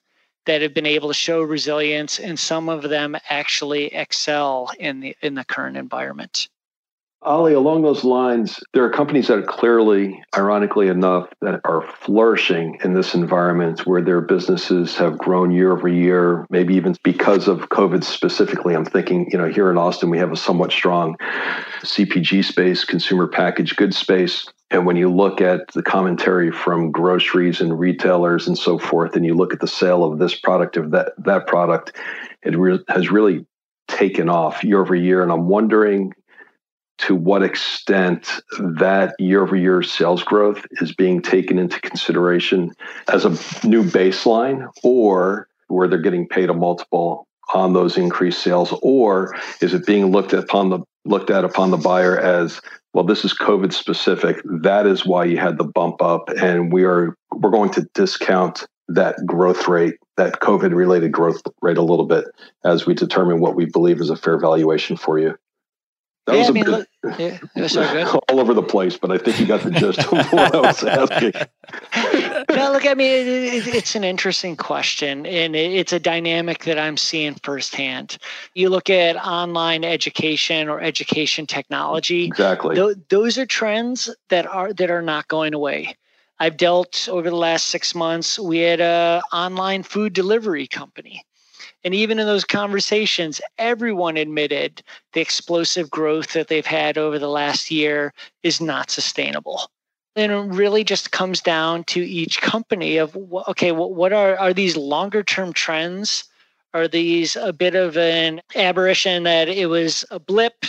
that 0.45 0.61
have 0.61 0.73
been 0.73 0.85
able 0.85 1.09
to 1.09 1.13
show 1.13 1.41
resilience 1.41 2.19
and 2.19 2.39
some 2.39 2.69
of 2.69 2.83
them 2.83 3.17
actually 3.29 3.93
excel 3.93 4.71
in 4.79 5.01
the 5.01 5.15
in 5.21 5.35
the 5.35 5.43
current 5.43 5.77
environment. 5.77 6.47
Ollie, 7.27 7.53
along 7.53 7.81
those 7.81 8.05
lines, 8.05 8.57
there 8.73 8.85
are 8.85 8.89
companies 8.89 9.27
that 9.27 9.39
are 9.39 9.43
clearly, 9.43 10.23
ironically 10.33 10.87
enough, 10.87 11.27
that 11.41 11.59
are 11.65 11.81
flourishing 11.81 12.79
in 12.85 12.93
this 12.93 13.13
environment 13.13 13.85
where 13.85 14.01
their 14.01 14.21
businesses 14.21 14.95
have 14.95 15.17
grown 15.17 15.51
year 15.51 15.73
over 15.73 15.89
year, 15.89 16.47
maybe 16.49 16.75
even 16.75 16.95
because 17.03 17.49
of 17.49 17.67
COVID 17.67 18.05
specifically. 18.05 18.73
I'm 18.73 18.85
thinking, 18.85 19.27
you 19.29 19.37
know, 19.37 19.49
here 19.49 19.69
in 19.69 19.77
Austin, 19.77 20.09
we 20.09 20.19
have 20.19 20.31
a 20.31 20.37
somewhat 20.37 20.71
strong 20.71 21.17
CPG 21.81 22.45
space, 22.45 22.85
consumer 22.85 23.27
packaged 23.27 23.75
goods 23.75 23.97
space. 23.97 24.47
And 24.71 24.85
when 24.85 24.95
you 24.95 25.13
look 25.13 25.41
at 25.41 25.67
the 25.73 25.83
commentary 25.83 26.49
from 26.49 26.91
groceries 26.91 27.59
and 27.59 27.77
retailers 27.77 28.47
and 28.47 28.57
so 28.57 28.79
forth, 28.79 29.17
and 29.17 29.25
you 29.25 29.33
look 29.33 29.51
at 29.51 29.59
the 29.59 29.67
sale 29.67 30.05
of 30.05 30.17
this 30.17 30.33
product 30.33 30.77
of 30.77 30.91
that 30.91 31.11
that 31.25 31.45
product, 31.45 31.93
it 32.41 32.57
re- 32.57 32.83
has 32.87 33.11
really 33.11 33.45
taken 33.89 34.29
off 34.29 34.63
year 34.63 34.79
over 34.79 34.95
year. 34.95 35.23
And 35.23 35.31
I'm 35.31 35.49
wondering 35.49 36.13
to 36.99 37.15
what 37.15 37.43
extent 37.43 38.41
that 38.59 39.15
year 39.19 39.43
over 39.43 39.55
year 39.55 39.83
sales 39.83 40.23
growth 40.23 40.65
is 40.81 40.93
being 40.93 41.21
taken 41.21 41.59
into 41.59 41.79
consideration 41.81 42.71
as 43.07 43.25
a 43.25 43.29
new 43.67 43.83
baseline 43.83 44.67
or 44.83 45.47
where 45.67 45.87
they're 45.87 46.01
getting 46.01 46.27
paid 46.27 46.49
a 46.49 46.53
multiple 46.53 47.27
on 47.53 47.73
those 47.73 47.97
increased 47.97 48.41
sales 48.41 48.77
or 48.81 49.35
is 49.61 49.73
it 49.73 49.85
being 49.85 50.11
looked 50.11 50.33
at 50.33 50.43
upon 50.43 50.69
the 50.69 50.79
looked 51.05 51.29
at 51.29 51.45
upon 51.45 51.71
the 51.71 51.77
buyer 51.77 52.19
as 52.19 52.59
well 52.93 53.05
this 53.05 53.23
is 53.23 53.33
covid 53.33 53.71
specific 53.71 54.41
that 54.43 54.85
is 54.85 55.05
why 55.05 55.23
you 55.23 55.37
had 55.37 55.57
the 55.57 55.63
bump 55.63 56.01
up 56.01 56.29
and 56.41 56.73
we 56.73 56.83
are 56.83 57.15
we're 57.31 57.51
going 57.51 57.71
to 57.71 57.87
discount 57.93 58.65
that 58.89 59.15
growth 59.25 59.67
rate 59.67 59.95
that 60.17 60.41
covid 60.41 60.75
related 60.75 61.11
growth 61.11 61.41
rate 61.61 61.77
a 61.77 61.81
little 61.81 62.05
bit 62.05 62.25
as 62.65 62.85
we 62.85 62.93
determine 62.93 63.39
what 63.39 63.55
we 63.55 63.65
believe 63.65 64.01
is 64.01 64.09
a 64.09 64.17
fair 64.17 64.37
valuation 64.37 64.97
for 64.97 65.17
you 65.17 65.33
that 66.27 66.33
yeah, 66.33 66.39
was 66.39 66.49
I 66.49 66.51
mean, 66.51 66.65
bit, 66.65 66.87
look, 67.03 67.19
yeah, 67.55 67.67
sorry, 67.67 68.03
all 68.29 68.39
over 68.39 68.53
the 68.53 68.61
place, 68.61 68.97
but 68.97 69.11
I 69.11 69.17
think 69.17 69.39
you 69.39 69.45
got 69.45 69.61
the 69.61 69.71
gist 69.71 69.99
of 69.99 70.11
what 70.33 70.53
I 70.53 70.59
was 70.59 70.83
asking. 70.83 71.31
no, 72.55 72.71
look, 72.73 72.85
I 72.85 72.93
mean, 72.95 73.27
it, 73.27 73.27
it, 73.27 73.67
it's 73.75 73.95
an 73.95 74.03
interesting 74.03 74.57
question, 74.57 75.25
and 75.25 75.55
it, 75.55 75.71
it's 75.71 75.93
a 75.93 75.99
dynamic 75.99 76.65
that 76.65 76.77
I'm 76.77 76.97
seeing 76.97 77.35
firsthand. 77.35 78.17
You 78.55 78.67
look 78.69 78.89
at 78.89 79.15
online 79.15 79.85
education 79.85 80.67
or 80.67 80.81
education 80.81 81.47
technology. 81.47 82.25
Exactly. 82.25 82.75
Th- 82.75 82.97
those 83.07 83.37
are 83.37 83.45
trends 83.45 84.13
that 84.27 84.45
are 84.45 84.73
that 84.73 84.91
are 84.91 85.01
not 85.01 85.29
going 85.29 85.53
away. 85.53 85.95
I've 86.39 86.57
dealt 86.57 87.07
over 87.09 87.29
the 87.29 87.37
last 87.37 87.67
six 87.67 87.95
months. 87.95 88.37
We 88.37 88.57
had 88.59 88.81
a 88.81 89.21
online 89.31 89.83
food 89.83 90.11
delivery 90.11 90.67
company 90.67 91.23
and 91.83 91.93
even 91.93 92.19
in 92.19 92.25
those 92.25 92.43
conversations, 92.43 93.39
everyone 93.57 94.17
admitted 94.17 94.81
the 95.13 95.21
explosive 95.21 95.89
growth 95.89 96.33
that 96.33 96.47
they've 96.47 96.65
had 96.65 96.97
over 96.97 97.19
the 97.19 97.29
last 97.29 97.71
year 97.71 98.13
is 98.43 98.59
not 98.59 98.89
sustainable. 98.89 99.69
And 100.15 100.31
it 100.31 100.55
really 100.55 100.83
just 100.83 101.11
comes 101.11 101.41
down 101.41 101.83
to 101.85 102.01
each 102.01 102.41
company 102.41 102.97
of 102.97 103.15
okay, 103.47 103.71
what 103.71 104.11
are 104.11 104.35
are 104.37 104.53
these 104.53 104.75
longer 104.75 105.23
term 105.23 105.53
trends? 105.53 106.23
Are 106.73 106.87
these 106.87 107.35
a 107.35 107.53
bit 107.53 107.75
of 107.75 107.97
an 107.97 108.41
aberration 108.55 109.23
that 109.23 109.47
it 109.47 109.67
was 109.67 110.03
a 110.09 110.19
blip? 110.19 110.65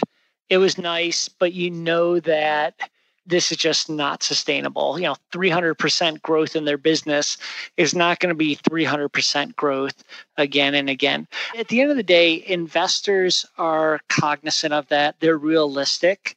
It 0.48 0.58
was 0.58 0.78
nice, 0.78 1.28
but 1.28 1.52
you 1.52 1.70
know 1.70 2.20
that 2.20 2.90
this 3.28 3.52
is 3.52 3.58
just 3.58 3.88
not 3.88 4.22
sustainable. 4.22 4.98
You 4.98 5.06
know, 5.06 5.16
300% 5.32 6.22
growth 6.22 6.56
in 6.56 6.64
their 6.64 6.78
business 6.78 7.36
is 7.76 7.94
not 7.94 8.18
going 8.18 8.30
to 8.30 8.34
be 8.34 8.56
300% 8.56 9.54
growth 9.54 10.02
again 10.36 10.74
and 10.74 10.88
again. 10.88 11.28
At 11.56 11.68
the 11.68 11.80
end 11.80 11.90
of 11.90 11.96
the 11.96 12.02
day, 12.02 12.42
investors 12.46 13.46
are 13.58 14.00
cognizant 14.08 14.72
of 14.72 14.88
that. 14.88 15.16
They're 15.20 15.38
realistic. 15.38 16.36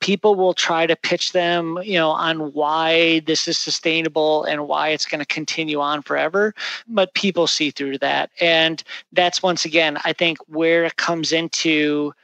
People 0.00 0.34
will 0.34 0.54
try 0.54 0.86
to 0.86 0.96
pitch 0.96 1.32
them, 1.32 1.78
you 1.84 1.98
know, 1.98 2.08
on 2.08 2.54
why 2.54 3.20
this 3.26 3.46
is 3.46 3.58
sustainable 3.58 4.44
and 4.44 4.66
why 4.66 4.88
it's 4.88 5.04
going 5.04 5.18
to 5.18 5.26
continue 5.26 5.78
on 5.78 6.00
forever, 6.00 6.54
but 6.88 7.12
people 7.12 7.46
see 7.46 7.70
through 7.70 7.98
that. 7.98 8.30
And 8.40 8.82
that's 9.12 9.42
once 9.42 9.66
again, 9.66 9.98
I 10.02 10.14
think 10.14 10.38
where 10.48 10.84
it 10.84 10.96
comes 10.96 11.32
into 11.32 12.14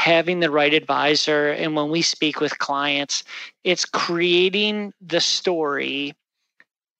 having 0.00 0.40
the 0.40 0.50
right 0.50 0.72
advisor. 0.72 1.50
And 1.50 1.76
when 1.76 1.90
we 1.90 2.00
speak 2.00 2.40
with 2.40 2.58
clients, 2.58 3.22
it's 3.64 3.84
creating 3.84 4.94
the 5.02 5.20
story 5.20 6.14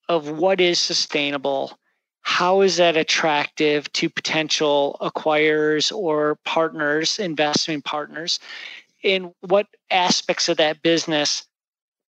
of 0.07 0.29
what 0.29 0.61
is 0.61 0.77
sustainable. 0.77 1.79
How 2.21 2.61
is 2.61 2.77
that 2.77 2.97
attractive 2.97 3.91
to 3.93 4.07
potential 4.07 4.97
acquirers 5.01 5.91
or 5.91 6.37
partners, 6.45 7.17
investment 7.17 7.85
partners? 7.85 8.39
In 9.01 9.33
what 9.39 9.65
aspects 9.89 10.47
of 10.47 10.57
that 10.57 10.83
business 10.83 11.47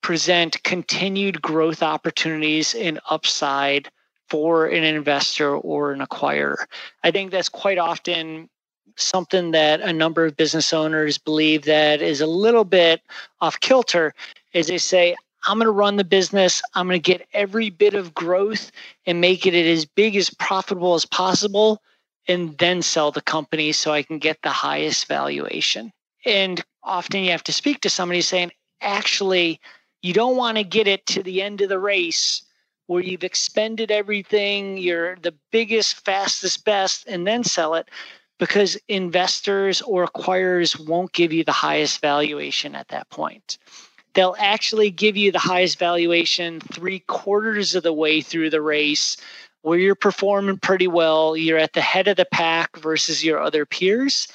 present 0.03 0.61
continued 0.61 1.41
growth 1.41 1.81
opportunities 1.81 2.75
and 2.75 2.99
upside 3.09 3.89
for 4.29 4.67
an 4.67 4.83
investor 4.83 5.55
or 5.57 5.91
an 5.91 6.01
acquirer? 6.01 6.67
I 7.03 7.09
think 7.09 7.31
that's 7.31 7.49
quite 7.49 7.79
often 7.79 8.47
something 8.95 9.51
that 9.51 9.81
a 9.81 9.93
number 9.93 10.25
of 10.25 10.37
business 10.37 10.73
owners 10.73 11.17
believe 11.17 11.63
that 11.65 12.01
is 12.01 12.21
a 12.21 12.27
little 12.27 12.63
bit 12.63 13.01
off 13.41 13.59
kilter 13.59 14.13
is 14.53 14.67
they 14.67 14.77
say 14.77 15.15
i'm 15.47 15.57
going 15.57 15.65
to 15.65 15.71
run 15.71 15.97
the 15.97 16.03
business. 16.03 16.61
I'm 16.73 16.87
going 16.87 17.01
to 17.01 17.11
get 17.11 17.27
every 17.33 17.69
bit 17.69 17.95
of 17.95 18.13
growth 18.13 18.71
and 19.05 19.19
make 19.19 19.45
it 19.45 19.53
as 19.53 19.85
big 19.85 20.15
as 20.15 20.29
profitable 20.29 20.93
as 20.93 21.05
possible 21.05 21.81
and 22.27 22.57
then 22.57 22.81
sell 22.81 23.11
the 23.11 23.21
company 23.21 23.71
so 23.71 23.91
i 23.91 24.03
can 24.03 24.19
get 24.19 24.41
the 24.41 24.49
highest 24.49 25.07
valuation. 25.07 25.91
And 26.25 26.63
often 26.83 27.23
you 27.23 27.31
have 27.31 27.43
to 27.43 27.53
speak 27.53 27.81
to 27.81 27.89
somebody 27.89 28.21
saying 28.21 28.51
actually 28.81 29.59
you 30.01 30.13
don't 30.13 30.37
want 30.37 30.57
to 30.57 30.63
get 30.63 30.87
it 30.87 31.05
to 31.07 31.23
the 31.23 31.41
end 31.41 31.61
of 31.61 31.69
the 31.69 31.79
race 31.79 32.43
where 32.87 33.01
you've 33.01 33.23
expended 33.23 33.91
everything 33.91 34.77
you're 34.77 35.15
the 35.17 35.33
biggest 35.51 36.03
fastest 36.05 36.63
best 36.65 37.07
and 37.07 37.25
then 37.25 37.43
sell 37.43 37.73
it 37.75 37.89
because 38.43 38.77
investors 38.89 39.81
or 39.83 40.05
acquirers 40.05 40.77
won't 40.77 41.13
give 41.13 41.31
you 41.31 41.45
the 41.45 41.53
highest 41.53 42.01
valuation 42.01 42.75
at 42.75 42.89
that 42.89 43.09
point. 43.09 43.57
They'll 44.15 44.35
actually 44.37 44.91
give 44.91 45.15
you 45.15 45.31
the 45.31 45.39
highest 45.39 45.79
valuation 45.79 46.59
three 46.59 46.99
quarters 46.99 47.73
of 47.73 47.83
the 47.83 47.93
way 47.93 48.19
through 48.19 48.49
the 48.49 48.61
race 48.61 49.15
where 49.61 49.79
you're 49.79 49.95
performing 49.95 50.57
pretty 50.57 50.87
well. 50.87 51.37
You're 51.37 51.57
at 51.57 51.71
the 51.71 51.79
head 51.79 52.09
of 52.09 52.17
the 52.17 52.25
pack 52.25 52.75
versus 52.75 53.23
your 53.23 53.39
other 53.39 53.65
peers. 53.65 54.27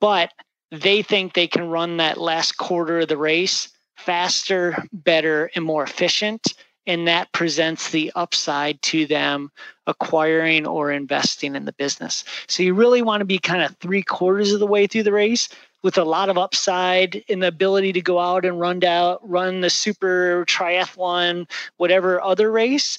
But 0.00 0.32
they 0.72 1.02
think 1.02 1.34
they 1.34 1.46
can 1.46 1.70
run 1.70 1.98
that 1.98 2.18
last 2.18 2.56
quarter 2.56 2.98
of 2.98 3.08
the 3.08 3.16
race 3.16 3.68
faster, 3.98 4.84
better, 4.92 5.48
and 5.54 5.64
more 5.64 5.84
efficient 5.84 6.54
and 6.86 7.06
that 7.06 7.32
presents 7.32 7.90
the 7.90 8.12
upside 8.14 8.80
to 8.82 9.06
them 9.06 9.50
acquiring 9.86 10.66
or 10.66 10.90
investing 10.90 11.54
in 11.54 11.64
the 11.64 11.72
business. 11.72 12.24
So 12.48 12.62
you 12.62 12.74
really 12.74 13.02
want 13.02 13.20
to 13.20 13.24
be 13.24 13.38
kind 13.38 13.62
of 13.62 13.76
three 13.76 14.02
quarters 14.02 14.52
of 14.52 14.60
the 14.60 14.66
way 14.66 14.86
through 14.86 15.04
the 15.04 15.12
race 15.12 15.48
with 15.82 15.98
a 15.98 16.04
lot 16.04 16.28
of 16.28 16.38
upside 16.38 17.16
in 17.28 17.40
the 17.40 17.48
ability 17.48 17.92
to 17.92 18.00
go 18.00 18.18
out 18.18 18.44
and 18.44 18.60
run 18.60 18.78
down, 18.78 19.18
run 19.22 19.60
the 19.60 19.70
super 19.70 20.44
triathlon, 20.46 21.48
whatever 21.76 22.22
other 22.22 22.50
race 22.50 22.98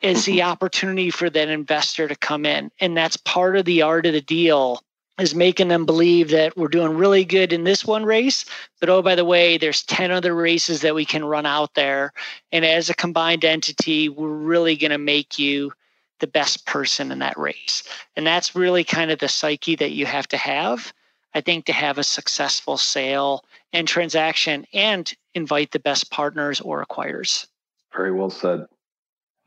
is 0.00 0.24
the 0.24 0.38
mm-hmm. 0.38 0.50
opportunity 0.50 1.10
for 1.10 1.30
that 1.30 1.48
investor 1.48 2.08
to 2.08 2.16
come 2.16 2.44
in. 2.44 2.70
And 2.80 2.96
that's 2.96 3.16
part 3.16 3.56
of 3.56 3.64
the 3.64 3.82
art 3.82 4.06
of 4.06 4.12
the 4.12 4.20
deal 4.20 4.82
is 5.18 5.34
making 5.34 5.68
them 5.68 5.86
believe 5.86 6.30
that 6.30 6.56
we're 6.56 6.68
doing 6.68 6.96
really 6.96 7.24
good 7.24 7.52
in 7.52 7.64
this 7.64 7.84
one 7.84 8.04
race 8.04 8.44
but 8.80 8.88
oh 8.88 9.02
by 9.02 9.14
the 9.14 9.24
way 9.24 9.56
there's 9.56 9.82
10 9.84 10.10
other 10.10 10.34
races 10.34 10.80
that 10.80 10.94
we 10.94 11.04
can 11.04 11.24
run 11.24 11.46
out 11.46 11.74
there. 11.74 12.12
And 12.52 12.64
as 12.64 12.90
a 12.90 12.94
combined 12.94 13.44
entity 13.44 14.08
we're 14.08 14.28
really 14.28 14.76
going 14.76 14.90
to 14.90 14.98
make 14.98 15.38
you 15.38 15.72
the 16.20 16.26
best 16.26 16.66
person 16.66 17.10
in 17.12 17.18
that 17.18 17.36
race. 17.36 17.82
And 18.16 18.26
that's 18.26 18.54
really 18.54 18.84
kind 18.84 19.10
of 19.10 19.18
the 19.18 19.28
psyche 19.28 19.76
that 19.76 19.92
you 19.92 20.06
have 20.06 20.28
to 20.28 20.36
have 20.36 20.92
i 21.34 21.40
think 21.40 21.64
to 21.66 21.72
have 21.72 21.98
a 21.98 22.04
successful 22.04 22.76
sale 22.76 23.44
and 23.72 23.88
transaction 23.88 24.64
and 24.72 25.14
invite 25.34 25.72
the 25.72 25.80
best 25.80 26.10
partners 26.10 26.60
or 26.60 26.84
acquirers. 26.84 27.46
Very 27.92 28.12
well 28.12 28.30
said 28.30 28.66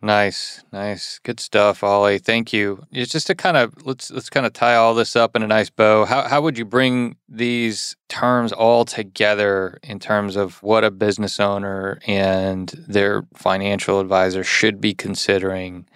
Nice, 0.02 0.64
nice, 0.72 1.20
good 1.24 1.40
stuff, 1.40 1.84
Ollie. 1.84 2.20
Thank 2.20 2.54
you. 2.54 2.84
It's 2.92 3.12
just 3.12 3.26
to 3.28 3.36
kind 3.36 3.58
of 3.58 3.74
let's 3.84 4.12
let's 4.12 4.30
kind 4.30 4.46
of 4.46 4.54
tie 4.54 4.76
all 4.76 4.94
this 4.94 5.16
up 5.16 5.36
in 5.36 5.42
a 5.42 5.48
nice 5.48 5.72
bow. 5.72 6.06
How 6.06 6.28
how 6.28 6.40
would 6.42 6.56
you 6.56 6.66
bring 6.66 7.18
these 7.28 7.96
terms 8.08 8.52
all 8.52 8.86
together 8.86 9.80
in 9.82 10.00
terms 10.00 10.36
of 10.36 10.62
what 10.62 10.84
a 10.84 10.92
business 10.92 11.40
owner 11.40 12.00
and 12.06 12.70
their 12.88 13.24
financial 13.34 14.00
advisor 14.00 14.44
should 14.44 14.80
be 14.80 14.94
considering 14.94 15.88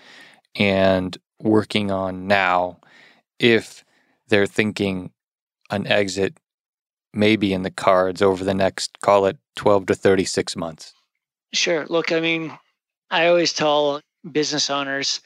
and 0.56 1.16
working 1.40 1.92
on 1.92 2.28
now 2.28 2.80
if 3.38 3.86
they're 4.30 4.48
thinking 4.48 5.12
an 5.70 5.86
exit 5.86 6.38
maybe 7.14 7.54
in 7.54 7.62
the 7.62 7.72
cards 7.72 8.22
over 8.22 8.44
the 8.44 8.54
next 8.56 9.00
call 9.02 9.28
it 9.28 9.38
12 9.58 9.86
to 9.86 9.94
36 9.94 10.56
months? 10.56 10.94
Sure. 11.54 11.86
Look, 11.86 12.12
I 12.12 12.20
mean, 12.20 12.58
I 13.12 13.28
always 13.28 13.52
tell 13.52 14.02
business 14.32 14.70
owners 14.70 15.20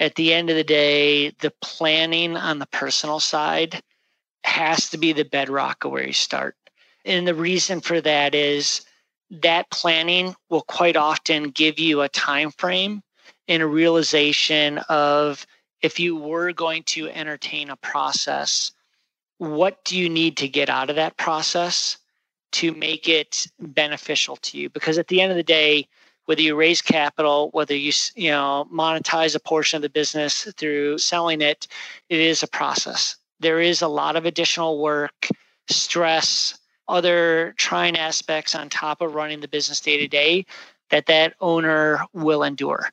at 0.00 0.16
the 0.16 0.34
end 0.34 0.50
of 0.50 0.56
the 0.56 0.64
day, 0.64 1.30
the 1.40 1.52
planning 1.62 2.36
on 2.36 2.58
the 2.58 2.66
personal 2.66 3.20
side 3.20 3.80
has 4.44 4.90
to 4.90 4.98
be 4.98 5.12
the 5.12 5.24
bedrock 5.24 5.84
of 5.84 5.92
where 5.92 6.06
you 6.06 6.12
start. 6.12 6.56
And 7.04 7.26
the 7.26 7.34
reason 7.34 7.80
for 7.80 8.00
that 8.00 8.34
is 8.34 8.84
that 9.30 9.70
planning 9.70 10.34
will 10.50 10.62
quite 10.62 10.96
often 10.96 11.50
give 11.50 11.78
you 11.78 12.02
a 12.02 12.08
time 12.08 12.50
frame 12.50 13.02
and 13.46 13.62
a 13.62 13.66
realization 13.66 14.78
of 14.88 15.46
if 15.80 16.00
you 16.00 16.16
were 16.16 16.52
going 16.52 16.82
to 16.84 17.08
entertain 17.08 17.70
a 17.70 17.76
process, 17.76 18.72
what 19.38 19.84
do 19.84 19.96
you 19.96 20.08
need 20.08 20.36
to 20.38 20.48
get 20.48 20.68
out 20.68 20.90
of 20.90 20.96
that 20.96 21.16
process 21.16 21.98
to 22.50 22.72
make 22.72 23.08
it 23.08 23.46
beneficial 23.60 24.36
to 24.36 24.58
you? 24.58 24.70
Because 24.70 24.98
at 24.98 25.06
the 25.06 25.20
end 25.20 25.30
of 25.30 25.36
the 25.36 25.42
day, 25.42 25.86
whether 26.28 26.42
you 26.42 26.54
raise 26.54 26.82
capital, 26.82 27.48
whether 27.52 27.74
you 27.74 27.92
you 28.14 28.30
know 28.30 28.68
monetize 28.72 29.34
a 29.34 29.40
portion 29.40 29.78
of 29.78 29.82
the 29.82 29.88
business 29.88 30.44
through 30.58 30.98
selling 30.98 31.40
it, 31.40 31.66
it 32.10 32.20
is 32.20 32.42
a 32.42 32.48
process. 32.48 33.16
There 33.40 33.60
is 33.60 33.80
a 33.80 33.88
lot 33.88 34.14
of 34.14 34.26
additional 34.26 34.82
work, 34.82 35.28
stress, 35.68 36.58
other 36.86 37.54
trying 37.56 37.96
aspects 37.96 38.54
on 38.54 38.68
top 38.68 39.00
of 39.00 39.14
running 39.14 39.40
the 39.40 39.48
business 39.48 39.80
day 39.80 39.96
to 39.96 40.08
day 40.08 40.44
that 40.90 41.06
that 41.06 41.34
owner 41.40 42.00
will 42.12 42.42
endure 42.42 42.90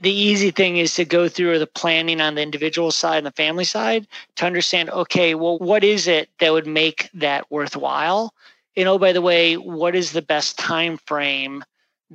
the 0.00 0.10
easy 0.10 0.50
thing 0.50 0.76
is 0.76 0.94
to 0.94 1.04
go 1.04 1.28
through 1.28 1.58
the 1.58 1.66
planning 1.66 2.20
on 2.20 2.34
the 2.34 2.42
individual 2.42 2.90
side 2.90 3.18
and 3.18 3.26
the 3.26 3.32
family 3.32 3.64
side 3.64 4.06
to 4.36 4.44
understand 4.44 4.90
okay 4.90 5.34
well 5.34 5.58
what 5.58 5.84
is 5.84 6.06
it 6.06 6.28
that 6.40 6.52
would 6.52 6.66
make 6.66 7.08
that 7.14 7.50
worthwhile 7.50 8.34
and 8.76 8.88
oh 8.88 8.98
by 8.98 9.12
the 9.12 9.22
way 9.22 9.56
what 9.56 9.94
is 9.94 10.12
the 10.12 10.22
best 10.22 10.58
time 10.58 10.98
frame 11.06 11.64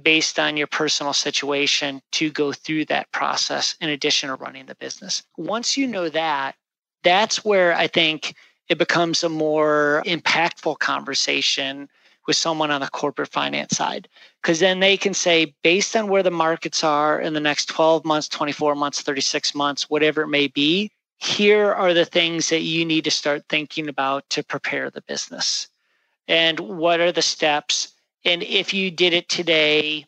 based 0.03 0.39
on 0.39 0.57
your 0.57 0.67
personal 0.67 1.13
situation 1.13 2.01
to 2.11 2.29
go 2.31 2.51
through 2.51 2.85
that 2.85 3.11
process 3.11 3.75
in 3.81 3.89
addition 3.89 4.29
to 4.29 4.35
running 4.35 4.65
the 4.65 4.75
business. 4.75 5.23
Once 5.37 5.77
you 5.77 5.87
know 5.87 6.09
that 6.09 6.55
that's 7.03 7.45
where 7.45 7.73
i 7.75 7.87
think 7.87 8.35
it 8.67 8.77
becomes 8.77 9.23
a 9.23 9.29
more 9.29 10.03
impactful 10.05 10.77
conversation 10.79 11.89
with 12.27 12.35
someone 12.35 12.69
on 12.69 12.81
the 12.81 12.89
corporate 12.89 13.31
finance 13.31 13.75
side. 13.75 14.07
Because 14.41 14.59
then 14.59 14.79
they 14.79 14.95
can 14.95 15.15
say 15.15 15.55
based 15.63 15.95
on 15.95 16.07
where 16.07 16.21
the 16.21 16.29
markets 16.29 16.83
are 16.83 17.19
in 17.19 17.33
the 17.33 17.39
next 17.39 17.65
12 17.65 18.05
months 18.05 18.27
24 18.27 18.75
months 18.75 19.01
36 19.01 19.55
months 19.55 19.89
whatever 19.89 20.21
it 20.21 20.27
may 20.27 20.47
be 20.47 20.91
here 21.19 21.73
are 21.73 21.93
the 21.93 22.05
things 22.05 22.49
that 22.49 22.61
you 22.61 22.85
need 22.85 23.03
to 23.03 23.11
start 23.11 23.43
thinking 23.49 23.89
about 23.89 24.29
to 24.29 24.43
prepare 24.43 24.89
the 24.89 25.01
business. 25.01 25.67
And 26.27 26.59
what 26.59 27.01
are 27.01 27.11
the 27.11 27.21
steps 27.21 27.93
and 28.25 28.43
if 28.43 28.73
you 28.73 28.91
did 28.91 29.13
it 29.13 29.29
today 29.29 30.05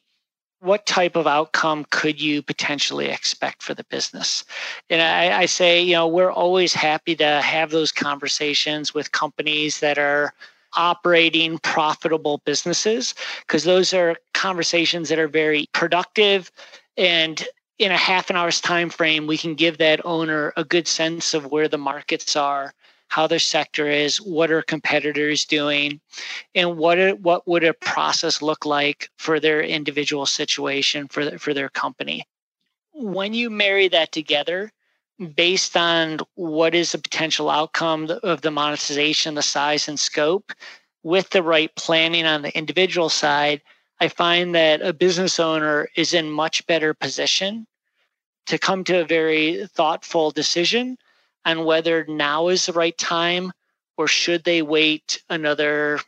what 0.62 0.86
type 0.86 1.16
of 1.16 1.26
outcome 1.26 1.86
could 1.90 2.22
you 2.22 2.44
potentially 2.44 3.08
expect 3.08 3.64
for 3.64 3.74
the 3.74 3.84
business? 3.86 4.46
And 4.92 5.02
I, 5.02 5.42
I, 5.42 5.46
say, 5.48 5.82
you 5.82 5.94
know, 5.94 6.08
we're 6.08 6.32
always 6.32 6.72
happy 6.72 7.16
to 7.16 7.42
have 7.42 7.72
those 7.72 7.92
conversations 7.92 8.94
with 8.94 9.12
companies 9.12 9.80
that 9.80 9.98
are 9.98 10.34
operating 10.74 11.58
profitable 11.60 12.42
businesses 12.46 13.16
because 13.42 13.64
those 13.64 13.94
are 13.94 14.16
conversations 14.34 15.10
that 15.10 15.20
are 15.20 15.28
very 15.28 15.68
productive 15.74 16.52
and 16.98 17.46
in 17.80 17.92
a 17.92 17.98
half 17.98 18.30
an 18.30 18.36
hour's 18.36 18.62
time 18.62 18.90
frame 18.90 19.28
we 19.28 19.38
can 19.38 19.54
give 19.54 19.78
that 19.80 20.00
owner 20.06 20.54
a 20.56 20.64
good 20.64 20.88
sense 20.88 21.34
of 21.34 21.52
where 21.52 21.68
the 21.68 21.78
markets 21.78 22.36
are 22.38 22.74
how 23.12 23.28
their 23.28 23.40
sector 23.40 23.90
is 23.90 24.22
what 24.22 24.50
are 24.52 24.62
competitors 24.62 25.44
doing 25.44 26.00
and 26.56 26.78
what 26.78 27.20
what 27.20 27.46
would 27.46 27.66
a 27.66 27.74
process 27.74 28.42
look 28.42 28.66
like 28.66 29.10
for 29.18 29.38
their 29.38 29.62
individual 29.62 30.26
situation 30.26 31.10
for, 31.10 31.26
the, 31.26 31.38
for 31.38 31.54
their 31.54 31.68
company. 31.68 32.24
When 32.94 33.34
you 33.34 33.50
marry 33.50 33.90
that 33.90 34.14
together 34.14 34.72
based 35.36 35.76
on 35.76 36.20
what 36.36 36.74
is 36.74 36.94
the 36.94 37.00
potential 37.00 37.50
outcome 37.50 38.10
of 38.24 38.42
the 38.42 38.52
monetization, 38.52 39.36
the 39.36 39.42
size 39.42 39.90
and 39.90 40.00
scope, 40.00 40.54
with 41.04 41.32
the 41.32 41.44
right 41.44 41.76
planning 41.76 42.26
on 42.26 42.44
the 42.44 42.58
individual 42.58 43.10
side, 43.10 43.62
I 44.00 44.08
find 44.08 44.56
that 44.56 44.82
a 44.82 44.94
business 44.94 45.38
owner 45.38 45.90
is 45.98 46.14
in 46.14 46.32
much 46.32 46.66
better 46.66 46.94
position 46.94 47.68
to 48.46 48.58
come 48.58 48.86
to 48.86 49.02
a 49.02 49.06
very 49.06 49.68
thoughtful 49.68 50.32
decision 50.32 50.98
on 51.46 51.66
whether 51.66 52.06
now 52.08 52.48
is 52.48 52.66
the 52.66 52.74
right 52.74 52.98
time 52.98 53.52
or 53.98 54.08
should 54.08 54.44
they 54.44 54.62
wait 54.62 55.22
another 55.30 56.00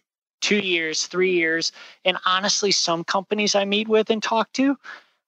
two 0.41 0.59
years, 0.59 1.07
three 1.07 1.33
years. 1.33 1.71
And 2.05 2.17
honestly, 2.25 2.71
some 2.71 3.03
companies 3.03 3.55
I 3.55 3.65
meet 3.65 3.87
with 3.87 4.09
and 4.09 4.21
talk 4.21 4.51
to, 4.53 4.77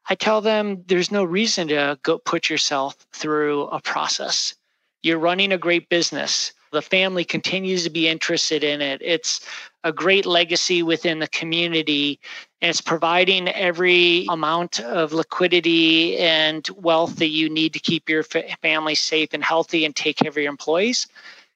I 0.09 0.15
tell 0.15 0.41
them 0.41 0.83
there's 0.87 1.11
no 1.11 1.23
reason 1.23 1.69
to 1.69 1.97
go 2.03 2.17
put 2.19 2.49
yourself 2.49 2.95
through 3.13 3.63
a 3.67 3.81
process. 3.81 4.53
You're 5.01 5.19
running 5.19 5.51
a 5.51 5.57
great 5.57 5.89
business. 5.89 6.51
The 6.75 6.81
family 6.81 7.23
continues 7.23 7.83
to 7.85 7.89
be 7.89 8.07
interested 8.07 8.63
in 8.63 8.81
it. 8.81 9.01
It's 9.01 9.45
a 9.83 9.91
great 9.91 10.25
legacy 10.25 10.83
within 10.83 11.19
the 11.19 11.27
community. 11.29 12.19
And 12.61 12.69
it's 12.69 12.81
providing 12.81 13.47
every 13.47 14.27
amount 14.29 14.81
of 14.81 15.13
liquidity 15.13 16.17
and 16.17 16.67
wealth 16.75 17.15
that 17.15 17.29
you 17.29 17.49
need 17.49 17.73
to 17.73 17.79
keep 17.79 18.09
your 18.09 18.23
family 18.23 18.95
safe 18.95 19.29
and 19.33 19.43
healthy 19.43 19.85
and 19.85 19.95
take 19.95 20.17
care 20.17 20.29
of 20.29 20.37
your 20.37 20.49
employees. 20.49 21.07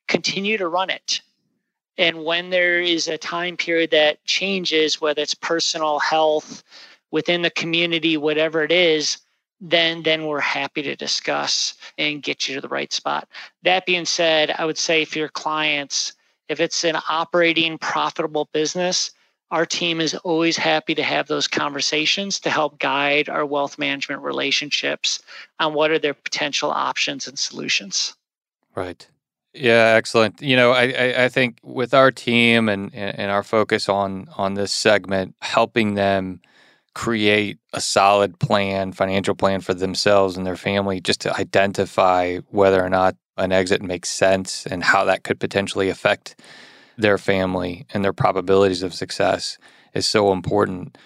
Continue 0.08 0.58
to 0.58 0.68
run 0.68 0.90
it. 0.90 1.22
And 1.98 2.24
when 2.24 2.50
there 2.50 2.80
is 2.80 3.08
a 3.10 3.18
time 3.18 3.58
period 3.58 3.92
that 3.92 4.24
changes, 4.24 5.02
whether 5.02 5.22
it's 5.22 5.36
personal 5.36 6.00
health, 6.00 6.64
within 7.12 7.42
the 7.42 7.50
community, 7.50 8.18
whatever 8.18 8.64
it 8.64 8.72
is, 8.72 9.18
then 9.62 10.04
then 10.04 10.26
we're 10.26 10.40
happy 10.40 10.82
to 10.82 10.96
discuss 10.96 11.76
and 11.98 12.24
get 12.24 12.48
you 12.48 12.56
to 12.56 12.62
the 12.62 12.68
right 12.68 12.92
spot. 12.94 13.28
That 13.64 13.86
being 13.86 14.06
said, 14.06 14.56
I 14.58 14.66
would 14.66 14.78
say 14.78 15.06
for 15.06 15.20
your 15.20 15.30
clients, 15.30 16.14
if 16.48 16.60
it's 16.60 16.84
an 16.84 16.98
operating 17.10 17.78
profitable 17.78 18.50
business, 18.54 19.12
our 19.52 19.66
team 19.66 20.00
is 20.00 20.16
always 20.16 20.58
happy 20.58 20.94
to 20.96 21.04
have 21.04 21.28
those 21.28 21.48
conversations 21.48 22.40
to 22.42 22.50
help 22.50 22.80
guide 22.80 23.30
our 23.30 23.46
wealth 23.46 23.80
management 23.80 24.22
relationships 24.22 25.20
on 25.60 25.74
what 25.74 25.92
are 25.92 26.00
their 26.00 26.14
potential 26.14 26.70
options 26.70 27.28
and 27.28 27.38
solutions. 27.38 28.16
Right. 28.76 29.08
Yeah, 29.54 29.96
excellent. 29.98 30.42
You 30.42 30.56
know, 30.56 30.72
I, 30.72 30.84
I, 30.84 31.24
I 31.26 31.30
think 31.30 31.58
with 31.64 31.94
our 31.94 32.12
team 32.12 32.70
and, 32.70 32.94
and 32.94 33.32
our 33.32 33.44
focus 33.44 33.90
on 33.90 34.30
on 34.38 34.54
this 34.54 34.72
segment, 34.72 35.36
helping 35.42 35.96
them 35.96 36.42
create 37.00 37.58
a 37.72 37.80
solid 37.80 38.38
plan, 38.40 38.92
financial 38.92 39.34
plan 39.34 39.62
for 39.62 39.74
themselves 39.74 40.36
and 40.36 40.46
their 40.46 40.58
family, 40.58 41.00
just 41.00 41.22
to 41.22 41.34
identify 41.38 42.40
whether 42.50 42.84
or 42.84 42.90
not 42.90 43.16
an 43.38 43.54
exit 43.54 43.82
makes 43.82 44.10
sense 44.10 44.66
and 44.66 44.84
how 44.84 45.06
that 45.06 45.24
could 45.24 45.40
potentially 45.40 45.88
affect 45.88 46.36
their 46.98 47.18
family 47.18 47.86
and 47.94 48.04
their 48.04 48.12
probabilities 48.12 48.84
of 48.84 48.94
success 48.94 49.58
is 49.94 50.06
so 50.06 50.34
important. 50.34 50.98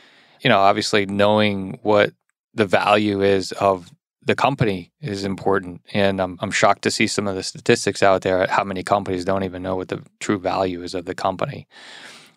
You 0.41 0.49
know, 0.49 0.58
obviously 0.58 1.06
knowing 1.06 1.77
what 1.84 2.12
the 2.56 2.65
value 2.65 3.21
is 3.21 3.51
of 3.51 3.91
the 4.25 4.34
company 4.34 4.91
is 4.99 5.23
important. 5.23 5.82
And 5.93 6.19
I'm, 6.19 6.39
I'm 6.41 6.49
shocked 6.49 6.82
to 6.84 6.91
see 6.91 7.06
some 7.06 7.27
of 7.27 7.36
the 7.36 7.43
statistics 7.43 8.01
out 8.01 8.23
there 8.23 8.41
at 8.41 8.49
how 8.49 8.63
many 8.63 8.82
companies 8.82 9.25
don't 9.25 9.43
even 9.43 9.62
know 9.62 9.75
what 9.75 9.89
the 9.89 10.01
true 10.19 10.39
value 10.39 10.82
is 10.82 10.95
of 10.95 11.06
the 11.06 11.13
company. 11.13 11.67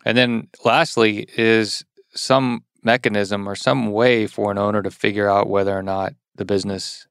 And 0.05 0.15
then 0.15 0.47
lastly 0.63 1.25
is 1.35 1.83
some 2.13 2.63
mechanism 2.83 3.47
or 3.47 3.55
some 3.55 3.91
way 3.91 4.27
for 4.27 4.51
an 4.51 4.57
owner 4.57 4.81
to 4.81 4.91
figure 4.91 5.29
out 5.29 5.49
whether 5.49 5.77
or 5.77 5.83
not 5.83 6.13
the 6.35 6.45
business 6.45 7.07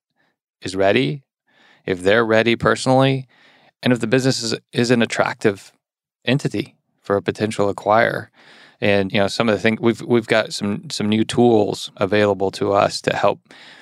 is 0.62 0.76
ready, 0.76 1.22
if 1.84 2.02
they're 2.02 2.24
ready 2.24 2.56
personally, 2.56 3.28
and 3.82 3.92
if 3.92 4.00
the 4.00 4.06
business 4.06 4.42
is, 4.42 4.54
is 4.72 4.90
an 4.90 5.02
attractive 5.02 5.72
entity 6.24 6.76
for 7.00 7.16
a 7.16 7.22
potential 7.22 7.72
acquirer. 7.72 8.28
And 8.80 9.12
you 9.12 9.18
know, 9.18 9.28
some 9.28 9.48
of 9.48 9.54
the 9.54 9.60
things 9.60 9.80
we've 9.80 10.02
we've 10.02 10.26
got 10.26 10.52
some 10.52 10.90
some 10.90 11.08
new 11.08 11.24
tools 11.24 11.90
available 11.96 12.50
to 12.52 12.72
us 12.72 13.00
to 13.02 13.16
help 13.16 13.40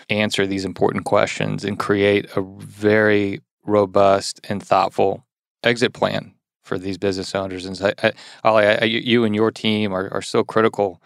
answer 0.09 0.47
these 0.47 0.64
important 0.64 1.05
questions 1.05 1.64
and 1.64 1.79
create 1.79 2.27
a 2.37 2.42
very 2.42 3.40
robust 3.66 4.40
and 4.49 4.62
thoughtful 4.62 5.25
exit 5.64 5.94
plan 5.94 6.35
for 6.62 6.79
these 6.79 6.99
business 6.99 7.35
owners. 7.35 7.66
And 7.66 7.77
so, 7.77 7.92
I, 8.03 8.12
Ollie, 8.44 8.66
I, 8.66 8.85
you 8.85 9.25
and 9.25 9.35
your 9.35 9.51
team 9.51 9.92
are, 9.92 10.12
are 10.12 10.23
so 10.23 10.44
critical 10.44 11.03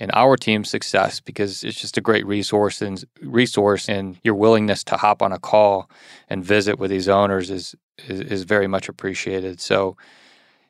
in 0.00 0.10
our 0.14 0.36
team's 0.36 0.70
success 0.70 1.20
because 1.20 1.62
it's 1.62 1.78
just 1.78 1.98
a 1.98 2.00
great 2.00 2.26
resource 2.26 2.80
and 2.80 3.04
resource 3.20 3.88
and 3.88 4.18
your 4.24 4.34
willingness 4.34 4.82
to 4.84 4.96
hop 4.96 5.20
on 5.20 5.30
a 5.30 5.38
call 5.38 5.90
and 6.28 6.42
visit 6.42 6.78
with 6.78 6.90
these 6.90 7.08
owners 7.08 7.50
is 7.50 7.76
is, 8.08 8.20
is 8.20 8.42
very 8.44 8.66
much 8.66 8.88
appreciated. 8.88 9.60
So 9.60 9.96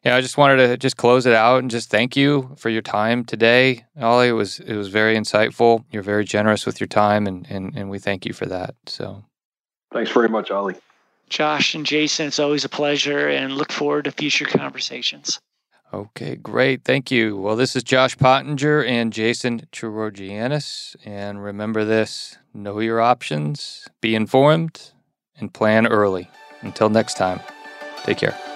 yeah, 0.04 0.16
I 0.16 0.20
just 0.20 0.36
wanted 0.36 0.66
to 0.66 0.76
just 0.76 0.96
close 0.96 1.26
it 1.26 1.34
out 1.34 1.60
and 1.60 1.70
just 1.70 1.90
thank 1.90 2.16
you 2.16 2.54
for 2.56 2.70
your 2.70 2.82
time 2.82 3.24
today. 3.24 3.84
Ollie, 4.00 4.28
it 4.28 4.32
was 4.32 4.58
it 4.60 4.74
was 4.74 4.88
very 4.88 5.16
insightful. 5.16 5.84
You're 5.92 6.02
very 6.02 6.24
generous 6.24 6.66
with 6.66 6.80
your 6.80 6.88
time 6.88 7.26
and 7.28 7.46
and, 7.48 7.74
and 7.76 7.88
we 7.88 8.00
thank 8.00 8.26
you 8.26 8.32
for 8.32 8.46
that. 8.46 8.74
So 8.86 9.22
thanks 9.92 10.10
very 10.10 10.28
much, 10.28 10.50
Ollie. 10.50 10.76
Josh 11.28 11.76
and 11.76 11.86
Jason, 11.86 12.26
it's 12.26 12.40
always 12.40 12.64
a 12.64 12.68
pleasure 12.68 13.28
and 13.28 13.56
look 13.56 13.70
forward 13.70 14.06
to 14.06 14.10
future 14.10 14.46
conversations. 14.46 15.38
Okay, 15.92 16.36
great. 16.36 16.84
Thank 16.84 17.10
you. 17.10 17.36
Well, 17.36 17.56
this 17.56 17.74
is 17.74 17.82
Josh 17.82 18.16
Pottinger 18.16 18.84
and 18.84 19.12
Jason 19.12 19.62
Chorogianis. 19.72 20.94
And 21.04 21.42
remember 21.42 21.84
this 21.84 22.38
know 22.54 22.78
your 22.78 23.00
options, 23.00 23.88
be 24.00 24.14
informed, 24.14 24.92
and 25.38 25.52
plan 25.52 25.86
early. 25.86 26.30
Until 26.62 26.90
next 26.90 27.14
time, 27.14 27.40
take 28.04 28.18
care. 28.18 28.49